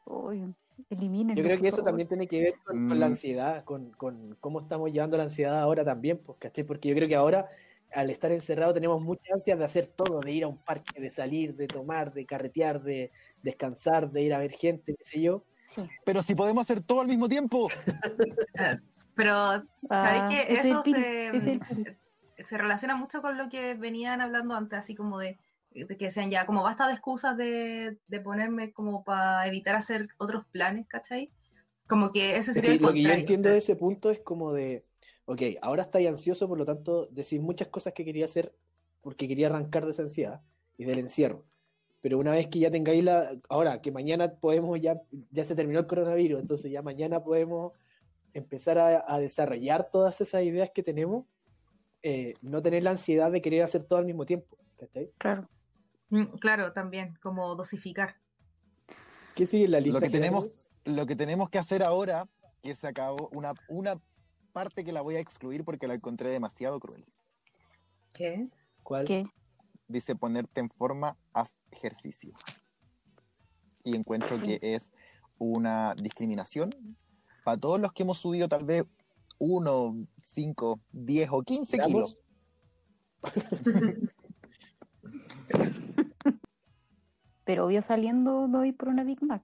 [0.05, 0.55] Uy,
[0.89, 1.89] elimínenlo, Yo creo que eso favor.
[1.91, 3.09] también tiene que ver con, con la Mm.
[3.09, 6.63] ansiedad, con, con cómo estamos llevando la ansiedad ahora también, pues, ¿cachai?
[6.63, 7.49] Porque yo creo que ahora,
[7.91, 11.09] al estar encerrado, tenemos mucha ansia de hacer todo, de ir a un parque, de
[11.09, 15.45] salir, de tomar, de carretear, de descansar, de ir a ver gente, qué sé yo.
[16.05, 17.69] Pero si podemos hacer todo al mismo tiempo.
[19.15, 19.35] Pero,
[19.89, 21.55] ¿sabéis Ah, es el eso se,
[22.37, 25.37] es se relaciona mucho con lo que venían hablando antes, así como de,
[25.71, 30.07] de que sean ya como basta de excusas de, de ponerme como para evitar hacer
[30.17, 31.31] otros planes, ¿cachai?
[31.87, 34.19] Como que ese Es sería que el lo que yo entiendo de ese punto es
[34.19, 34.85] como de,
[35.25, 38.55] ok, ahora estáis ansioso, por lo tanto decís muchas cosas que quería hacer
[39.01, 40.41] porque quería arrancar de esa ansiedad
[40.77, 41.45] y del encierro.
[42.01, 44.99] Pero una vez que ya tengáis la, ahora que mañana podemos, ya,
[45.31, 47.73] ya se terminó el coronavirus, entonces ya mañana podemos
[48.33, 51.25] empezar a, a desarrollar todas esas ideas que tenemos,
[52.01, 54.57] eh, no tener la ansiedad de querer hacer todo al mismo tiempo.
[54.79, 55.11] ¿cachai?
[55.17, 55.47] Claro.
[56.09, 58.15] Mm, Claro, también, como dosificar.
[59.35, 59.99] ¿Qué sigue en la lista?
[59.99, 62.27] Lo que tenemos, lo que tenemos que hacer ahora,
[62.61, 63.99] que se acabó, una, una
[64.51, 67.05] parte que la voy a excluir porque la encontré demasiado cruel.
[68.13, 68.49] ¿Qué?
[68.83, 69.05] ¿Cuál?
[69.05, 69.25] ¿Qué?
[69.91, 72.33] Dice ponerte en forma, haz ejercicio.
[73.83, 74.93] Y encuentro que es
[75.37, 76.73] una discriminación
[77.43, 78.85] para todos los que hemos subido tal vez
[79.39, 81.93] 1, 5, 10 o 15 ¿Gramos?
[81.93, 82.17] kilos.
[87.43, 89.43] Pero obvio saliendo me voy por una Big Mac.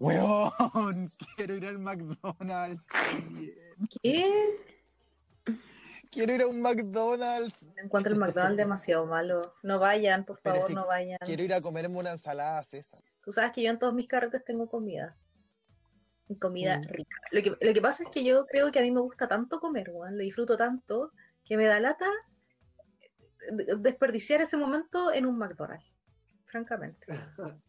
[0.00, 1.08] ¡Weón!
[1.36, 2.84] Quiero ir al McDonald's.
[4.02, 4.73] ¿Qué?
[6.14, 7.68] Quiero ir a un McDonald's.
[7.76, 9.54] Encuentro el McDonald's demasiado malo.
[9.62, 11.18] No vayan, por favor, no vayan.
[11.26, 13.00] Quiero ir a comerme una ensalada César.
[13.22, 15.16] Tú sabes que yo en todos mis carretes tengo comida.
[16.40, 16.82] Comida Mm.
[16.84, 17.16] rica.
[17.32, 19.58] Lo que, lo que pasa es que yo creo que a mí me gusta tanto
[19.60, 20.16] comer, weón.
[20.16, 21.12] Lo disfruto tanto
[21.44, 22.06] que me da lata
[23.50, 25.94] de- desperdiciar ese momento en un McDonald's.
[26.46, 27.06] Francamente.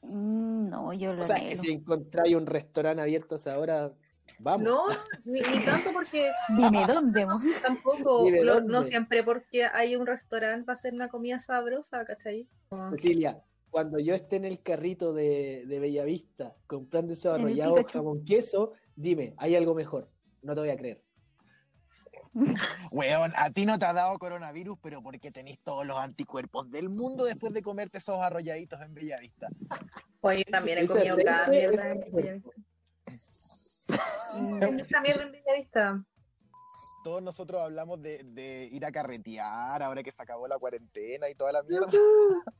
[0.00, 3.92] Mm, No, yo lo O sea, que si encontráis un restaurante abierto a esa hora,
[4.38, 4.62] vamos.
[4.62, 4.82] No,
[5.24, 7.24] ni, ni tanto porque Dime dónde.
[7.26, 8.72] no, tampoco, Dime lo- dónde.
[8.72, 12.48] no siempre porque hay un restaurante para hacer una comida sabrosa, ¿cachai?
[12.70, 12.90] No.
[12.90, 18.72] Cecilia, cuando yo esté en el carrito de, de Bellavista comprando esos arrollados jamón queso,
[18.96, 20.08] dime, hay algo mejor.
[20.42, 21.02] No te voy a creer.
[22.92, 26.88] Weón, a ti no te ha dado coronavirus, pero porque tenés todos los anticuerpos del
[26.88, 29.48] mundo después de comerte esos arrolladitos en Bellavista.
[30.20, 32.50] Oye, yo también he comido cada mierda en Bellavista.
[33.88, 36.04] Esa mierda en Bellavista.
[37.04, 41.34] Todos nosotros hablamos de, de ir a carretear ahora que se acabó la cuarentena y
[41.34, 41.88] toda la mierda.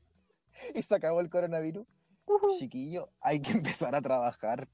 [0.75, 1.87] y se acabó el coronavirus.
[2.59, 4.69] Chiquillo, hay que empezar a trabajar.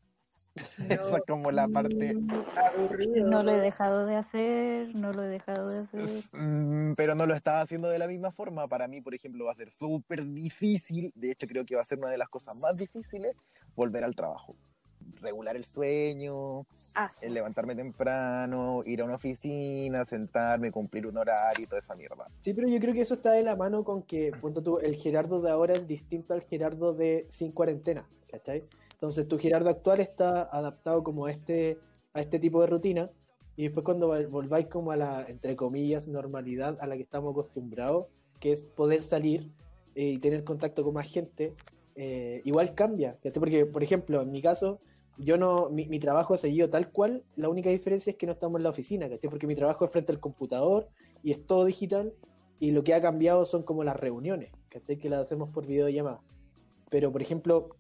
[0.89, 2.15] Esa es como la parte.
[2.57, 3.27] Aburrido.
[3.27, 6.25] No lo he dejado de hacer, no lo he dejado de hacer.
[6.33, 8.69] Mm, pero no lo estaba haciendo de la misma forma.
[8.69, 11.13] Para mí, por ejemplo, va a ser súper difícil.
[11.17, 13.35] De hecho, creo que va a ser una de las cosas más difíciles
[13.75, 14.57] volver al trabajo.
[15.25, 16.67] Regular el sueño,
[17.23, 22.27] el levantarme temprano, ir a una oficina, sentarme, cumplir un horario y toda esa mierda.
[22.43, 24.95] Sí, pero yo creo que eso está de la mano con que, punto tú, el
[24.97, 28.63] Gerardo de ahora es distinto al Gerardo de sin cuarentena, ¿cachai?
[28.93, 31.79] Entonces tu Gerardo actual está adaptado como a este,
[32.13, 33.11] a este tipo de rutina
[33.57, 37.33] y después cuando vol- volváis como a la, entre comillas, normalidad a la que estamos
[37.33, 38.07] acostumbrados,
[38.41, 39.51] que es poder salir
[39.95, 41.53] eh, y tener contacto con más gente,
[41.97, 43.41] eh, igual cambia, ¿cachai?
[43.41, 44.81] Porque, por ejemplo, en mi caso,
[45.19, 48.33] yo no, mi, mi trabajo ha seguido tal cual, la única diferencia es que no
[48.33, 49.31] estamos en la oficina, ¿cachai?
[49.31, 50.89] Porque mi trabajo es frente al computador
[51.23, 52.13] y es todo digital
[52.61, 54.99] y lo que ha cambiado son como las reuniones, ¿cachai?
[54.99, 56.21] Que las hacemos por videollamada.
[56.91, 57.77] Pero, por ejemplo,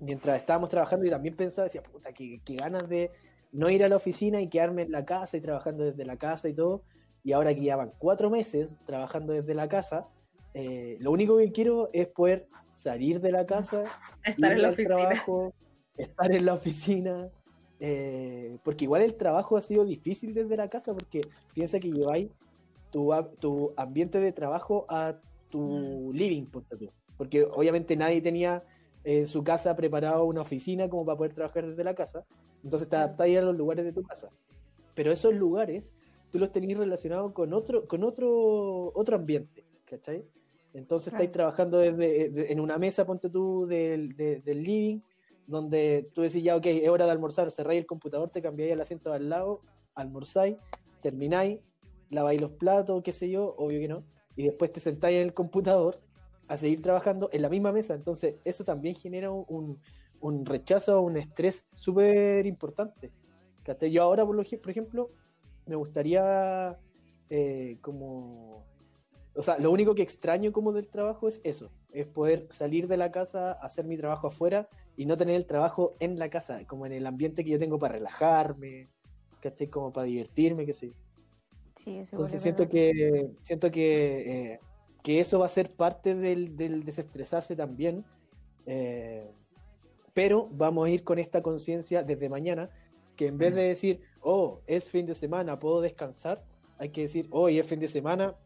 [0.00, 3.10] mientras estábamos trabajando yo también pensaba, decía, puta, qué, qué ganas de
[3.52, 6.48] no ir a la oficina y quedarme en la casa y trabajando desde la casa
[6.48, 6.82] y todo.
[7.24, 10.06] Y ahora que ya van cuatro meses trabajando desde la casa,
[10.54, 13.84] eh, lo único que quiero es poder salir de la casa,
[14.24, 14.96] Estar ir en la al oficina.
[14.96, 15.54] trabajo,
[15.96, 17.28] estar en la oficina,
[17.80, 21.22] eh, porque igual el trabajo ha sido difícil desde la casa, porque
[21.54, 22.30] piensa que lleváis
[22.90, 25.16] tu, tu ambiente de trabajo a
[25.50, 26.90] tu living, ponte tú.
[27.16, 28.62] porque obviamente nadie tenía
[29.04, 32.24] en su casa preparado una oficina como para poder trabajar desde la casa,
[32.64, 34.28] entonces te adaptáis a los lugares de tu casa.
[34.94, 35.92] Pero esos lugares
[36.32, 40.24] tú los tenéis relacionados con otro, con otro, otro ambiente, ¿cachai?
[40.74, 44.98] Entonces estáis trabajando desde, de- en una mesa, ponte tú, del, de- del living,
[45.46, 48.80] donde tú decís, ya, ok, es hora de almorzar, cerráis el computador, te cambiáis el
[48.80, 49.62] asiento al lado,
[49.94, 50.56] almorzáis,
[51.02, 51.60] termináis,
[52.10, 54.04] laváis los platos, qué sé yo, obvio que no,
[54.36, 56.00] y después te sentáis en el computador
[56.48, 57.94] a seguir trabajando en la misma mesa.
[57.94, 59.80] Entonces, eso también genera un,
[60.20, 63.10] un- rechazo, un estrés súper importante.
[63.90, 65.10] Yo ahora, por ejemplo,
[65.66, 66.78] me gustaría
[67.30, 68.64] eh, como...
[69.34, 72.96] O sea, lo único que extraño como del trabajo es eso, es poder salir de
[72.96, 76.86] la casa, hacer mi trabajo afuera y no tener el trabajo en la casa, como
[76.86, 78.90] en el ambiente que yo tengo para relajarme,
[79.40, 79.68] ¿cachai?
[79.70, 80.94] Como para divertirme, qué sé yo.
[81.74, 82.68] Sí, eso Entonces es siento verdad.
[82.68, 84.60] que siento que, eh,
[85.02, 88.04] que eso va a ser parte del, del desestresarse también.
[88.66, 89.32] eh,
[90.14, 92.70] pero vamos a ir con esta conciencia desde mañana,
[93.16, 96.44] que en vez de decir, oh, es fin de semana, puedo descansar,
[96.78, 98.36] hay que decir, hoy es fin de semana,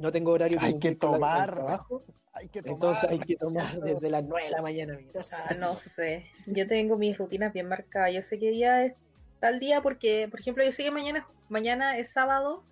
[0.00, 1.52] No tengo horario Hay que tomar.
[1.52, 3.26] trabajo, Hay que entonces hay tomar.
[3.26, 4.94] que tomar desde las 9 de la mañana.
[4.94, 5.20] amiga.
[5.32, 6.26] Ah, no sé.
[6.46, 8.12] Yo tengo mis rutinas bien marcadas.
[8.14, 8.94] Yo sé qué día es
[9.40, 12.64] tal día porque, por ejemplo, yo sé que mañana, mañana es sábado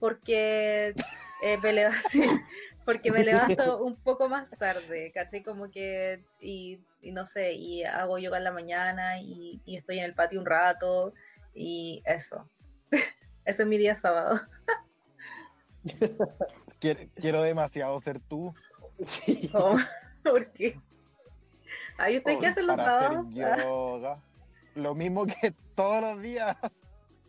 [0.00, 0.94] porque
[1.42, 2.22] eh, me levanto, sí,
[2.84, 5.42] porque me levanto un poco más tarde, ¿cachai?
[5.44, 9.98] Como que, y, y no sé, y hago yoga en la mañana y, y estoy
[10.00, 11.14] en el patio un rato
[11.54, 12.48] y eso.
[13.44, 14.40] Ese es mi día sábado.
[16.84, 18.54] Quiero, quiero demasiado ser tú.
[19.00, 19.50] Sí.
[19.54, 19.76] Oh,
[20.22, 20.78] ¿Por qué?
[21.96, 23.34] Ahí usted qué Oh, hace los para hacer sábados?
[23.34, 24.22] Yoga.
[24.74, 26.56] Lo mismo que todos los días.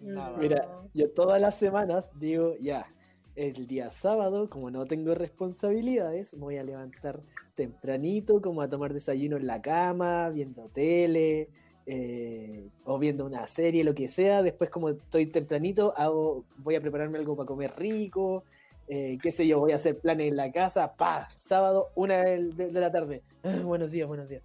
[0.01, 0.37] Nada.
[0.37, 2.91] Mira, yo todas las semanas digo, ya,
[3.37, 7.21] el día sábado, como no tengo responsabilidades, me voy a levantar
[7.55, 11.49] tempranito, como a tomar desayuno en la cama, viendo tele,
[11.85, 14.43] eh, o viendo una serie, lo que sea.
[14.43, 18.43] Después, como estoy tempranito, hago, voy a prepararme algo para comer rico,
[18.87, 22.43] eh, qué sé yo, voy a hacer planes en la casa, pa, sábado, una de,
[22.71, 23.21] de la tarde.
[23.43, 24.43] Ah, buenos días, buenos días.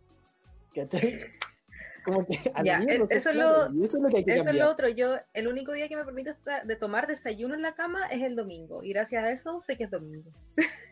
[0.75, 1.01] ¿Cachai?
[2.05, 4.25] Como que a Ya, mí e- eso es lo- y eso es lo que hay
[4.25, 4.67] que Eso es cambiar.
[4.67, 4.89] lo otro.
[4.89, 8.23] Yo, el único día que me permite esta- de tomar desayuno en la cama es
[8.23, 8.83] el domingo.
[8.83, 10.31] Y gracias a eso sé que es domingo.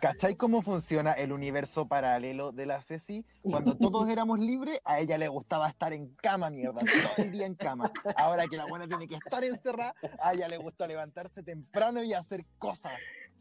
[0.00, 3.24] ¿Cachai cómo funciona el universo paralelo de la Ceci?
[3.42, 7.46] Cuando todos éramos libres, a ella le gustaba estar en cama, mierda, todo el día
[7.46, 7.92] en cama.
[8.16, 12.12] Ahora que la buena tiene que estar encerrada, a ella le gusta levantarse temprano y
[12.12, 12.92] hacer cosas.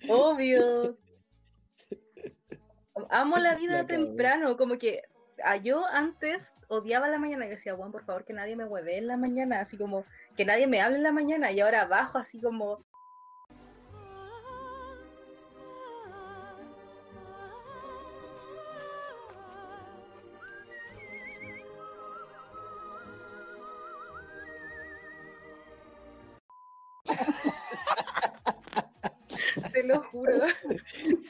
[0.09, 0.97] Obvio.
[3.09, 4.57] Amo la vida La temprano.
[4.57, 5.01] Como que
[5.43, 7.45] a yo antes odiaba la mañana.
[7.45, 9.61] Yo decía, Juan, por favor, que nadie me hueve en la mañana.
[9.61, 11.51] Así como que nadie me hable en la mañana.
[11.51, 12.83] Y ahora bajo así como.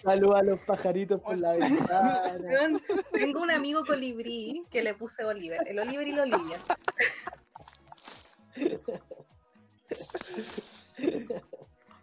[0.04, 2.22] Saluda a los pajaritos por la ventana.
[3.12, 5.60] Tengo un amigo colibrí que le puse Oliver.
[5.66, 6.58] El Oliver y la Olivia.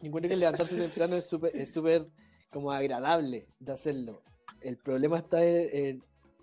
[0.02, 2.06] Encuentro que levantarse temprano es súper es súper
[2.50, 4.22] como agradable de hacerlo.
[4.60, 6.02] El problema está en, en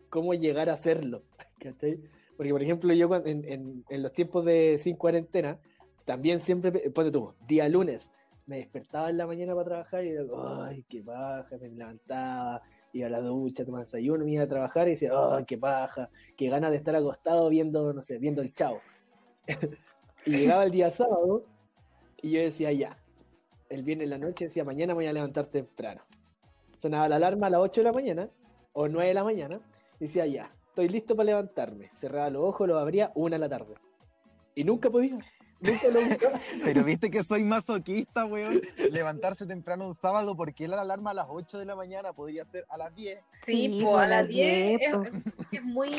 [0.09, 1.23] cómo llegar a hacerlo.
[1.59, 1.99] ¿cachai?
[2.37, 5.59] Porque, por ejemplo, yo en, en- en los tiempos de sin cuarentena,
[6.05, 8.11] también siempre, ponte tú, día lunes,
[8.47, 12.61] me despertaba en la mañana para trabajar y digo, ay, qué baja, me levantaba,
[12.93, 16.09] iba a la ducha, tomaba desayuno, me iba a trabajar y decía, ay, qué baja,
[16.35, 18.79] qué ganas de estar acostado viendo, no sé, viendo el chavo.
[20.25, 21.45] y llegaba el día sábado
[22.21, 22.97] y yo decía, ya,
[23.69, 26.01] el viernes en la noche decía, mañana me voy a levantar temprano.
[26.77, 28.29] Sonaba la alarma a las 8 de la mañana
[28.71, 29.59] o 9 de la mañana
[29.99, 31.89] y decía, ya, estoy listo para levantarme.
[31.89, 33.75] Cerraba los ojos, los abría una de la tarde.
[34.55, 35.17] Y nunca podía.
[35.59, 35.99] Nunca lo.
[36.63, 38.61] Pero viste que soy masoquista, weón.
[38.91, 42.65] Levantarse temprano un sábado porque la alarma a las 8 de la mañana podría ser
[42.69, 43.19] a las 10.
[43.45, 45.89] Sí, Sí, pues po, a a las las 10 10, es, es muy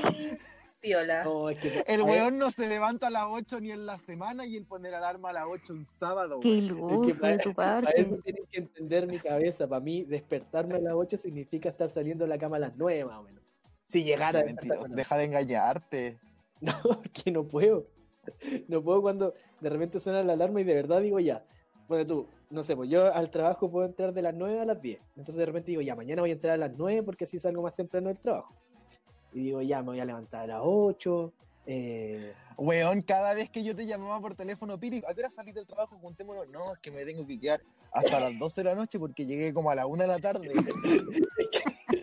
[0.81, 1.25] piola.
[1.25, 4.47] No, es que- El weón no se levanta a las 8 ni en la semana
[4.47, 7.05] y el poner alarma a las 8 un sábado, Qué weón.
[7.05, 8.01] es que para, tu para parte.
[8.03, 9.67] eso tienen que entender mi cabeza.
[9.67, 13.05] Para mí, despertarme a las 8 significa estar saliendo de la cama a las 9
[13.07, 13.43] más o menos.
[13.87, 16.19] Si llegara a Qué despertarme a mentiroso, las Deja de engañarte.
[16.61, 16.75] No,
[17.13, 17.87] que no puedo.
[18.69, 21.45] No puedo cuando de repente suena la alarma y de verdad digo ya.
[21.89, 24.81] Bueno, tú, no sé, pues yo al trabajo puedo entrar de las 9 a las
[24.81, 25.01] 10.
[25.17, 27.63] Entonces de repente digo, ya, mañana voy a entrar a las 9 porque así salgo
[27.63, 28.55] más temprano del trabajo.
[29.33, 31.33] Y digo, ya, me voy a levantar a las 8.
[31.67, 35.55] Eh, Weón, cada vez que yo te llamaba por teléfono, Piri, ¿a qué hora salís
[35.55, 35.97] del trabajo?
[35.99, 36.49] Juntémonos.
[36.49, 37.61] No, es que me tengo que quedar
[37.93, 40.51] hasta las 12 de la noche porque llegué como a la 1 de la tarde.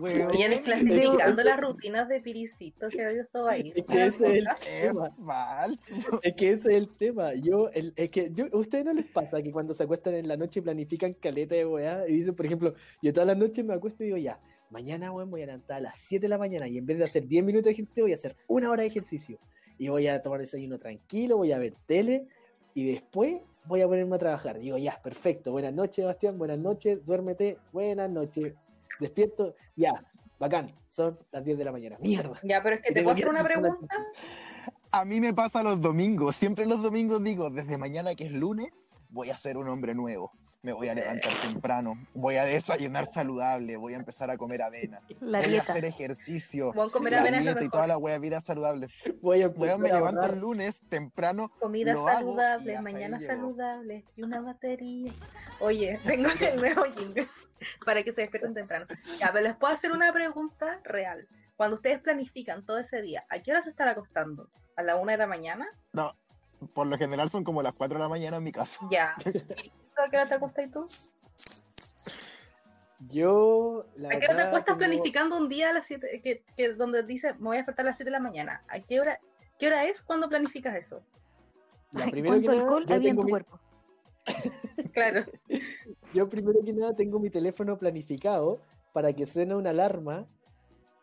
[0.00, 3.72] Weón, desclasificando las rutinas de Piricito que había estado ahí.
[3.74, 5.10] Es que ese es el tema.
[5.10, 6.20] falso.
[6.22, 7.34] Es que ese es el tema.
[7.34, 10.28] Yo, el, es que yo, ¿a ustedes no les pasa que cuando se acuestan en
[10.28, 12.08] la noche planifican caleta de weá?
[12.08, 14.38] Y dicen, por ejemplo, yo todas las noches me acuesto y digo, ya,
[14.70, 17.04] mañana weón, voy a levantar a las 7 de la mañana y en vez de
[17.04, 19.38] hacer 10 minutos de ejercicio, voy a hacer una hora de ejercicio.
[19.78, 22.26] Y voy a tomar desayuno tranquilo, voy a ver tele
[22.74, 24.58] y después voy a ponerme a trabajar.
[24.58, 25.52] Digo, ya, perfecto.
[25.52, 26.38] Buenas noches, Sebastián.
[26.38, 27.04] Buenas noches.
[27.04, 27.58] Duérmete.
[27.72, 28.54] Buenas noches.
[29.02, 29.54] Despierto.
[29.76, 29.92] Ya,
[30.38, 30.72] bacán.
[30.88, 31.96] Son las 10 de la mañana.
[32.00, 32.38] Mierda.
[32.42, 33.96] Ya, pero es que te puedo hacer una pregunta.
[34.90, 36.36] A mí me pasa los domingos.
[36.36, 38.68] Siempre los domingos digo, desde mañana que es lunes,
[39.10, 40.32] voy a ser un hombre nuevo.
[40.64, 41.94] Me voy a levantar temprano.
[42.14, 43.76] Voy a desayunar saludable.
[43.76, 45.00] Voy a empezar a comer avena.
[45.20, 45.66] La voy dieta.
[45.66, 46.70] a hacer ejercicio.
[46.70, 48.86] Weón, comer la avena dieta y toda la wea vida saludable.
[49.20, 50.34] Voy a me empezar a levanto ahorrar.
[50.34, 51.50] el lunes temprano.
[51.60, 55.12] Saludables, hasta mañana saludables y una batería.
[55.58, 57.26] Oye, tengo el nuevo jingle
[57.86, 58.86] para que se despierten temprano.
[59.20, 61.26] Ya, pero les puedo hacer una pregunta real.
[61.56, 64.48] Cuando ustedes planifican todo ese día, ¿a qué hora se están acostando?
[64.76, 65.68] ¿A la una de la mañana?
[65.92, 66.16] No,
[66.74, 68.88] por lo general son como las 4 de la mañana en mi caso.
[68.90, 69.14] Ya.
[69.24, 70.88] ¿Y tú a qué hora te acuestas tú?
[73.08, 76.74] Yo, la ¿A qué hora te acuestas planificando un día a las 7, que, que
[76.74, 78.62] donde dice me voy a despertar a las 7 de la mañana?
[78.68, 79.18] ¿A qué hora,
[79.58, 81.02] qué hora es cuando planificas eso?
[81.92, 83.60] Ya, Ay, primero que ¿Cuánto nada, alcohol había en tu mi- cuerpo?
[84.94, 85.24] Claro.
[86.14, 88.60] Yo primero que nada tengo mi teléfono planificado
[88.92, 90.26] para que suene una alarma,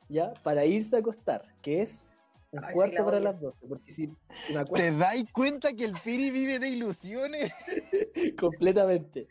[0.08, 0.34] ¿ya?
[0.44, 2.04] Para irse a acostar, que es
[2.52, 4.08] un Ay, sí, cuarto la para las 12, porque si,
[4.46, 7.52] si me acuesto ¿Te dais cuenta que el Piri vive de ilusiones?
[8.40, 9.28] completamente.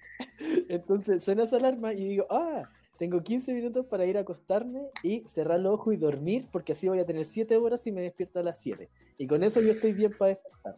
[0.69, 2.69] Entonces suena esa alarma y digo, ah,
[2.99, 6.89] tengo 15 minutos para ir a acostarme y cerrar los ojos y dormir, porque así
[6.89, 8.89] voy a tener 7 horas y me despierto a las 7.
[9.19, 10.77] Y con eso yo estoy bien para despertar.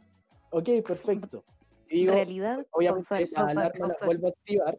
[0.51, 1.45] Ok, perfecto.
[1.89, 4.79] Digo, Realidad, obviamente la alarma la vuelvo a activar,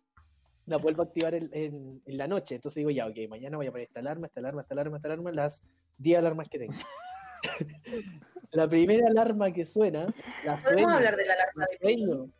[0.66, 2.56] la vuelvo a activar en, en- en la noche.
[2.56, 5.08] Entonces digo, ya, ok, mañana voy a poner esta alarma, esta alarma, esta alarma, esta
[5.10, 5.62] alarma, las
[5.98, 6.74] 10 alarmas que tengo.
[8.52, 10.06] la primera alarma que suena,
[10.46, 12.32] la Podemos sueño, hablar de la alarma la de sueño.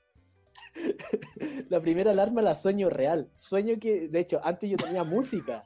[1.70, 3.30] La primera alarma la sueño real.
[3.36, 5.66] Sueño que, de hecho, antes yo tenía música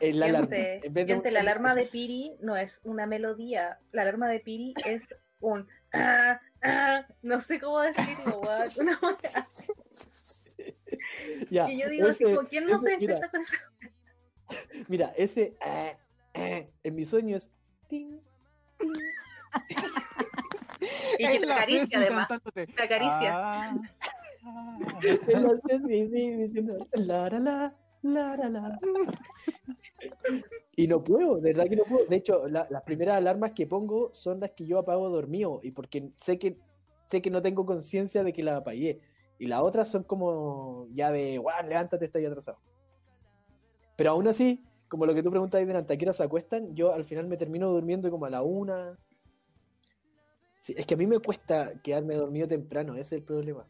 [0.00, 0.48] en la alarma.
[0.56, 3.78] Gente, En vez de gente, la alarma de Piri no es una melodía.
[3.92, 5.68] La alarma de Piri es un.
[5.92, 8.40] ah, ah, no sé cómo decirlo.
[8.80, 8.98] Una
[11.50, 13.56] Ya, que yo digo así, ¿quién no se ese- mira, despierta con eso?
[14.88, 15.96] Mira, ese eh,
[16.34, 17.50] eh, en mi sueño es
[17.88, 18.18] ting,
[18.78, 18.92] ting.
[21.18, 22.26] Y que te acaricia, además.
[22.28, 22.66] cantándote.
[22.66, 23.30] Te acaricia.
[23.34, 23.80] Ah,
[25.28, 28.80] la Ceci, sí, diciendo la la la la la la.
[30.74, 32.06] Y no puedo, de verdad que no puedo.
[32.06, 35.70] De hecho, la- las primeras alarmas que pongo son las que yo apago dormido y
[35.70, 36.58] porque sé que
[37.04, 39.00] sé que no tengo conciencia de que las apagué.
[39.42, 42.60] Y las otras son como ya de, guau, levántate, estás atrasado.
[43.96, 46.76] Pero aún así, como lo que tú preguntas delante, ¿a qué hora se acuestan?
[46.76, 48.96] Yo al final me termino durmiendo como a la una.
[50.68, 53.66] Es que a mí me cuesta quedarme dormido temprano, ese es el problema.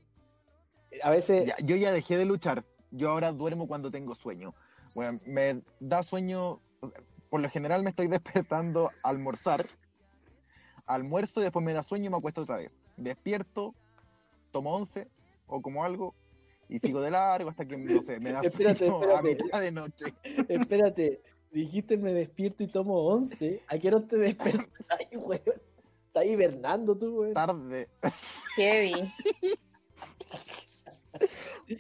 [1.03, 2.67] A veces, yo ya dejé de luchar.
[2.91, 4.55] Yo ahora duermo cuando tengo sueño.
[4.95, 6.61] Bueno, me da sueño.
[7.31, 9.71] Por lo general me estoy despertando a almorzar.
[10.85, 12.77] Almuerzo y después me da sueño y me acuesto otra vez.
[12.99, 13.75] Despierto,
[14.51, 15.09] tomo once
[15.53, 16.15] o como algo
[16.69, 19.45] y sigo de largo hasta que no sé, me da Espérate, sueño a espérate.
[19.45, 20.05] mitad de noche.
[20.49, 23.63] espérate, dijiste me despierto y tomo 11.
[23.69, 24.69] ¿A qué hora te despiertas?
[24.99, 25.43] Ay, weón.
[26.07, 27.35] Estás hibernando tú, weón.
[27.35, 27.89] Tarde.
[28.57, 28.93] Heavy.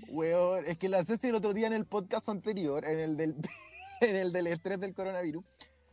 [0.09, 3.35] Weón, es que la Ceci el otro día en el podcast anterior, en el del,
[4.01, 5.45] en el del estrés del coronavirus,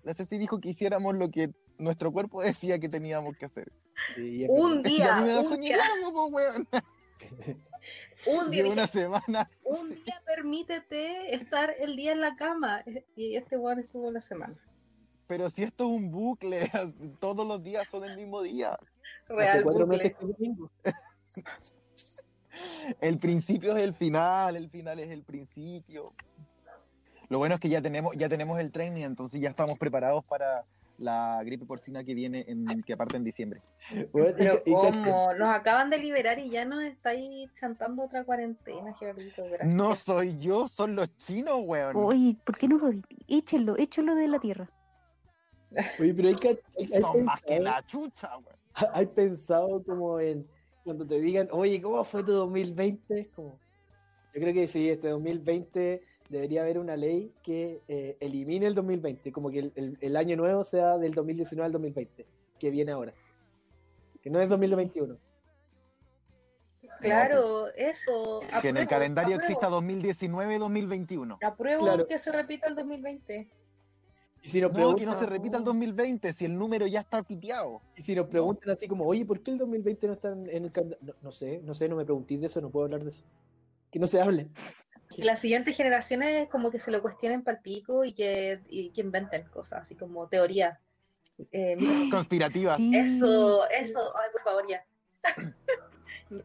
[0.04, 3.72] la Ceci dijo que hiciéramos lo que nuestro cuerpo decía que teníamos que hacer.
[4.16, 4.92] Sí, Un verdad.
[4.92, 6.68] Y a mí me día, da un sueño día, largo, po, weón.
[8.26, 9.50] Un día, una dije, semana.
[9.64, 12.84] un día permítete estar el día en la cama.
[13.16, 14.56] Y este weón estuvo la semana.
[15.28, 16.70] Pero si esto es un bucle,
[17.20, 18.74] todos los días son el mismo día.
[18.74, 19.98] Hace Real cuatro bucle.
[19.98, 20.72] meses que no tengo.
[23.00, 26.14] El principio es el final, el final es el principio.
[27.30, 30.66] Lo bueno es que ya tenemos, ya tenemos el training, entonces ya estamos preparados para
[31.00, 33.62] la gripe porcina que viene en, que parte en diciembre.
[33.92, 34.72] Y Pero y.
[34.72, 39.44] Nos acaban de liberar y ya nos estáis chantando otra cuarentena, Gerardito.
[39.46, 39.74] Gracias.
[39.74, 41.96] No soy yo, son los chinos, weón.
[41.96, 42.92] Oye, ¿por qué no lo
[43.28, 44.70] Échenlo, échenlo de la tierra.
[46.00, 48.60] Oye, pero hay, hay Son más que la chucha, weón.
[48.94, 50.48] ¿Hay pensado como en
[50.84, 53.20] cuando te digan, oye, ¿cómo fue tu 2020?
[53.20, 53.60] Es como,
[54.34, 59.32] yo creo que sí, este 2020 debería haber una ley que eh, elimine el 2020,
[59.32, 62.26] como que el, el- el año nuevo sea del 2019 al 2020,
[62.60, 63.14] que viene ahora.
[64.22, 65.18] Que no es 2021.
[67.02, 68.42] Claro, eso.
[68.62, 69.52] Que en el calendario apruebo.
[69.54, 71.38] exista 2019-2021.
[71.42, 72.08] Apruebo Claro.
[72.08, 73.48] que se repita el 2020.
[74.42, 77.22] Y si nos No, que no se repita el 2020, si el número ya está
[77.24, 77.72] piteado.
[77.96, 80.66] y si nos preguntan así como, oye, ¿por qué el 2020 no está en en
[80.66, 81.06] el calendario?
[81.06, 83.24] No, no sé, no sé, no me preguntéis de eso, no puedo hablar de eso.
[83.92, 84.48] Que no se hable.
[85.16, 89.02] Que las siguientes generaciones como que se lo cuestionen pal pico y que, y que
[89.02, 90.80] inventen cosas, así como teoría.
[91.52, 92.80] Eh, Conspirativas.
[92.94, 94.84] Eso, eso, ay, por favor, ya.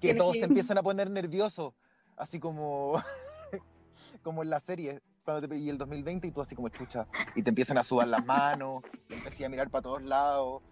[0.00, 1.74] Que todos se empiezan a poner nerviosos.
[2.16, 3.02] Así como,
[4.22, 5.02] como en la serie.
[5.24, 7.06] Cuando te, y el 2020 y tú así como chucha.
[7.34, 8.82] Y te empiezan a sudar las manos.
[9.10, 10.62] Y empiezas a mirar para todos lados.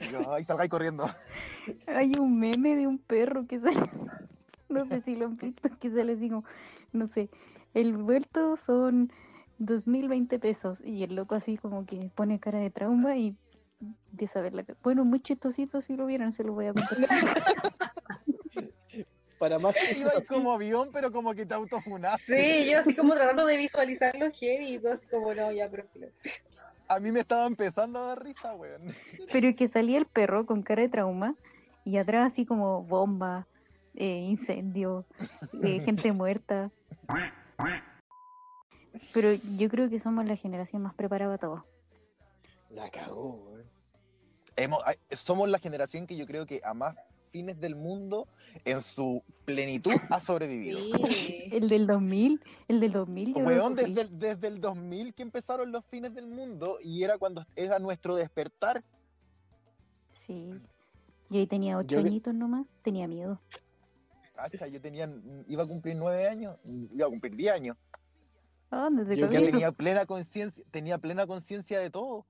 [0.00, 1.06] Y yo, ay, salgáis corriendo.
[1.86, 3.90] Hay un meme de un perro que sale,
[4.68, 6.44] no sé si lo han visto, que sale así como,
[6.96, 7.28] no sé,
[7.74, 9.12] el vuelto son
[9.58, 13.36] 2020 pesos y el loco así como que pone cara de trauma y
[14.10, 16.96] empieza a ver la Bueno, muy chistosito si lo vieron, se lo voy a contar.
[19.38, 22.64] Para más que Iba como avión, pero como que te autofunaste.
[22.64, 25.84] Sí, yo así como tratando de visualizarlo heavy y todo así como, no, ya, pero...
[26.88, 28.94] A mí me estaba empezando a dar risa, weón.
[29.30, 31.34] Pero que salía el perro con cara de trauma
[31.84, 33.44] Y atrás así como bombas,
[33.94, 35.04] eh, incendios,
[35.62, 36.70] eh, gente muerta.
[39.12, 41.64] Pero yo creo que somos la generación más preparada para todo.
[42.70, 43.54] La cagó.
[44.56, 46.96] Hemos- somos la generación que yo creo que a más
[47.30, 48.26] fines del mundo
[48.64, 50.78] en su plenitud ha sobrevivido.
[51.52, 55.70] El del 2000, el del 2000 yo Weón, desde el, desde el 2000 que empezaron
[55.72, 58.82] los fines del mundo y era cuando era nuestro despertar.
[60.12, 60.54] Sí.
[61.30, 63.40] Yo ahí tenía ocho Yo que- añitos nomás, tenía miedo.
[64.36, 65.10] Cacha, yo tenía,
[65.48, 66.56] iba a cumplir nueve años,
[66.92, 67.76] iba a cumplir diez años.
[68.70, 72.26] Ah, desde Yo tenía plena conciencia, tenía plena conciencia de todo.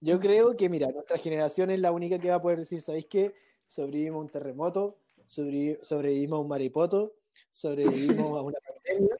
[0.00, 3.06] Yo creo que, mira, nuestra generación es la única que va a poder decir, ¿sabéis
[3.06, 3.34] qué?
[3.66, 7.14] Sobrevivimos a un terremoto, sobrevi- sobrevivimos a un maripoto,
[7.50, 9.16] sobrevivimos a una pandemia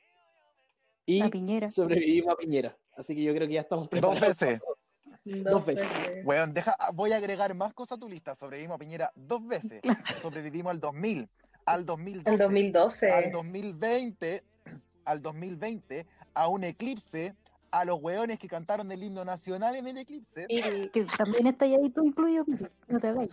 [1.06, 1.70] y A Piñera.
[1.70, 2.76] sobrevivimos a Piñera.
[2.96, 4.20] Así que yo creo que ya estamos Dos preparados.
[4.38, 4.60] veces.
[5.24, 5.88] Dos veces.
[6.24, 8.34] Weón, deja, ah, voy a agregar más cosas a tu lista.
[8.34, 9.80] Sobrevivimos a Piñera dos veces.
[10.20, 11.28] Sobrevivimos al 2000,
[11.66, 13.10] al 2012, Al 2012.
[13.10, 14.44] al 2020,
[15.04, 17.34] al 2020, a un eclipse,
[17.70, 20.46] a los weones que cantaron el himno nacional en el eclipse.
[20.48, 22.44] Que también está ahí tú incluido,
[22.88, 23.30] no te hagáis.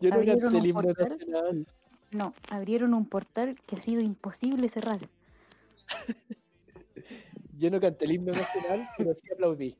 [0.00, 1.08] Yo no Abrieron canté el un himno portal.
[1.10, 1.66] nacional.
[2.12, 5.08] No, abrieron un portal que ha sido imposible cerrar.
[7.58, 9.76] Yo no canté el himno nacional, pero sí aplaudí.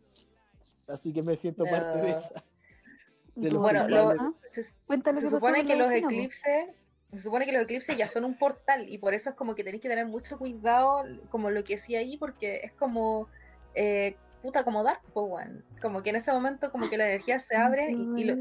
[0.89, 2.45] Así que me siento parte de esa.
[3.35, 4.35] de Bueno, lo- culpables.
[4.51, 6.69] se, supone que los eclipses,
[7.13, 9.65] se supone que los eclipses ya son un portal y por eso es como que
[9.65, 13.29] tenéis que tener mucho cuidado como lo que decía ahí porque es como
[13.75, 15.65] eh, puta como Dark weón.
[15.81, 18.37] como que en ese momento como que la energía se abre y, y lo,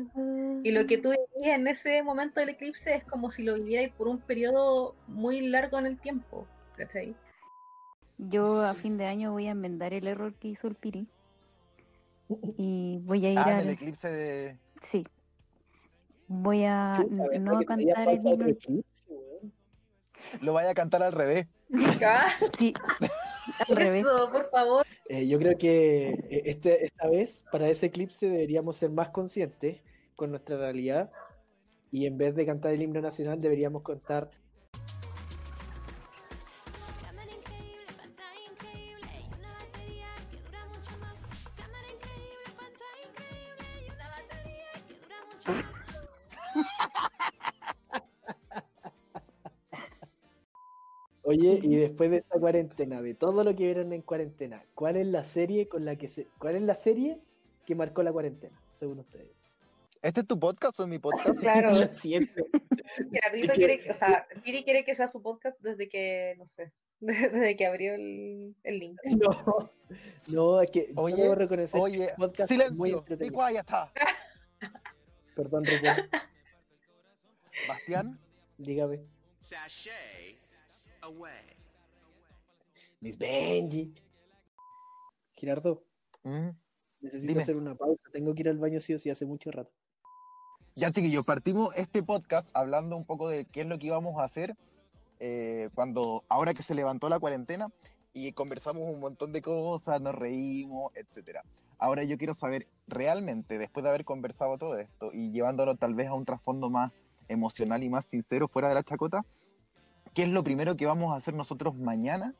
[0.64, 3.94] y lo que tú vivís en ese momento del eclipse es como si lo vivierais
[3.94, 7.16] por un periodo muy largo en el tiempo ¿cachai?
[8.18, 11.08] Yo a fin de año voy a enmendar el error que hizo el Piri.
[12.58, 13.62] Y voy a ir Ah, a...
[13.62, 14.58] el eclipse de.
[14.82, 15.06] Sí.
[16.28, 18.48] Voy a Chuta, n- ¿verdad no a cantar el himno.
[18.48, 19.04] eclipse?
[20.42, 21.48] Lo vaya a cantar al revés.
[22.58, 22.74] Sí,
[23.70, 24.06] al revés.
[24.06, 24.86] Eso, por favor.
[25.10, 29.82] Eh, yo creo que eh, este, esta vez, para ese eclipse, deberíamos ser más conscientes
[30.16, 31.12] con nuestra realidad
[31.92, 34.30] y en vez de cantar el himno nacional, deberíamos cantar
[51.50, 55.08] Oye, y después de esta cuarentena, de todo lo que vieron en cuarentena, ¿cuál es
[55.08, 57.20] la serie con la que se, cuál es la serie
[57.66, 59.38] que marcó la cuarentena, según ustedes?
[60.02, 61.40] ¿Este es tu podcast o es mi podcast?
[61.40, 61.72] Claro.
[61.80, 62.44] Lo siento.
[63.12, 66.46] Gerardito Es que- quiere, o sea, Piri quiere que sea su podcast desde que, no
[66.48, 69.00] sé, desde que abrió el, el link.
[69.06, 69.72] No,
[70.34, 72.98] no, es que Oye, debo reconocer que Oye, el podcast es muy silencio.
[73.00, 73.46] Entretenido.
[73.48, 73.92] quiet, está.
[75.36, 76.04] Perdón, Ricardo,
[77.68, 78.20] Bastián.
[78.58, 79.00] dígame.
[83.00, 83.94] Miss Benji.
[85.34, 85.84] Gerardo,
[86.24, 86.50] Mm.
[87.02, 87.42] necesito Dime.
[87.42, 88.04] hacer una pausa.
[88.14, 89.72] Tengo que ir al baño sí o sí hace mucho rato.
[90.76, 94.24] Ya, chiquillos, partimos este podcast hablando un poco de qué es lo que íbamos a
[94.24, 94.56] hacer
[95.20, 97.70] eh, cuando, ahora que se levantó la cuarentena
[98.14, 101.44] y conversamos un montón de cosas, nos reímos, etcétera.
[101.78, 106.08] Ahora yo quiero saber realmente, después de haber conversado todo esto y llevándolo tal vez
[106.08, 106.92] a un trasfondo más
[107.28, 109.26] emocional y más sincero fuera de la chacota,
[110.14, 112.36] ¿qué es lo primero que vamos a hacer nosotros mañana?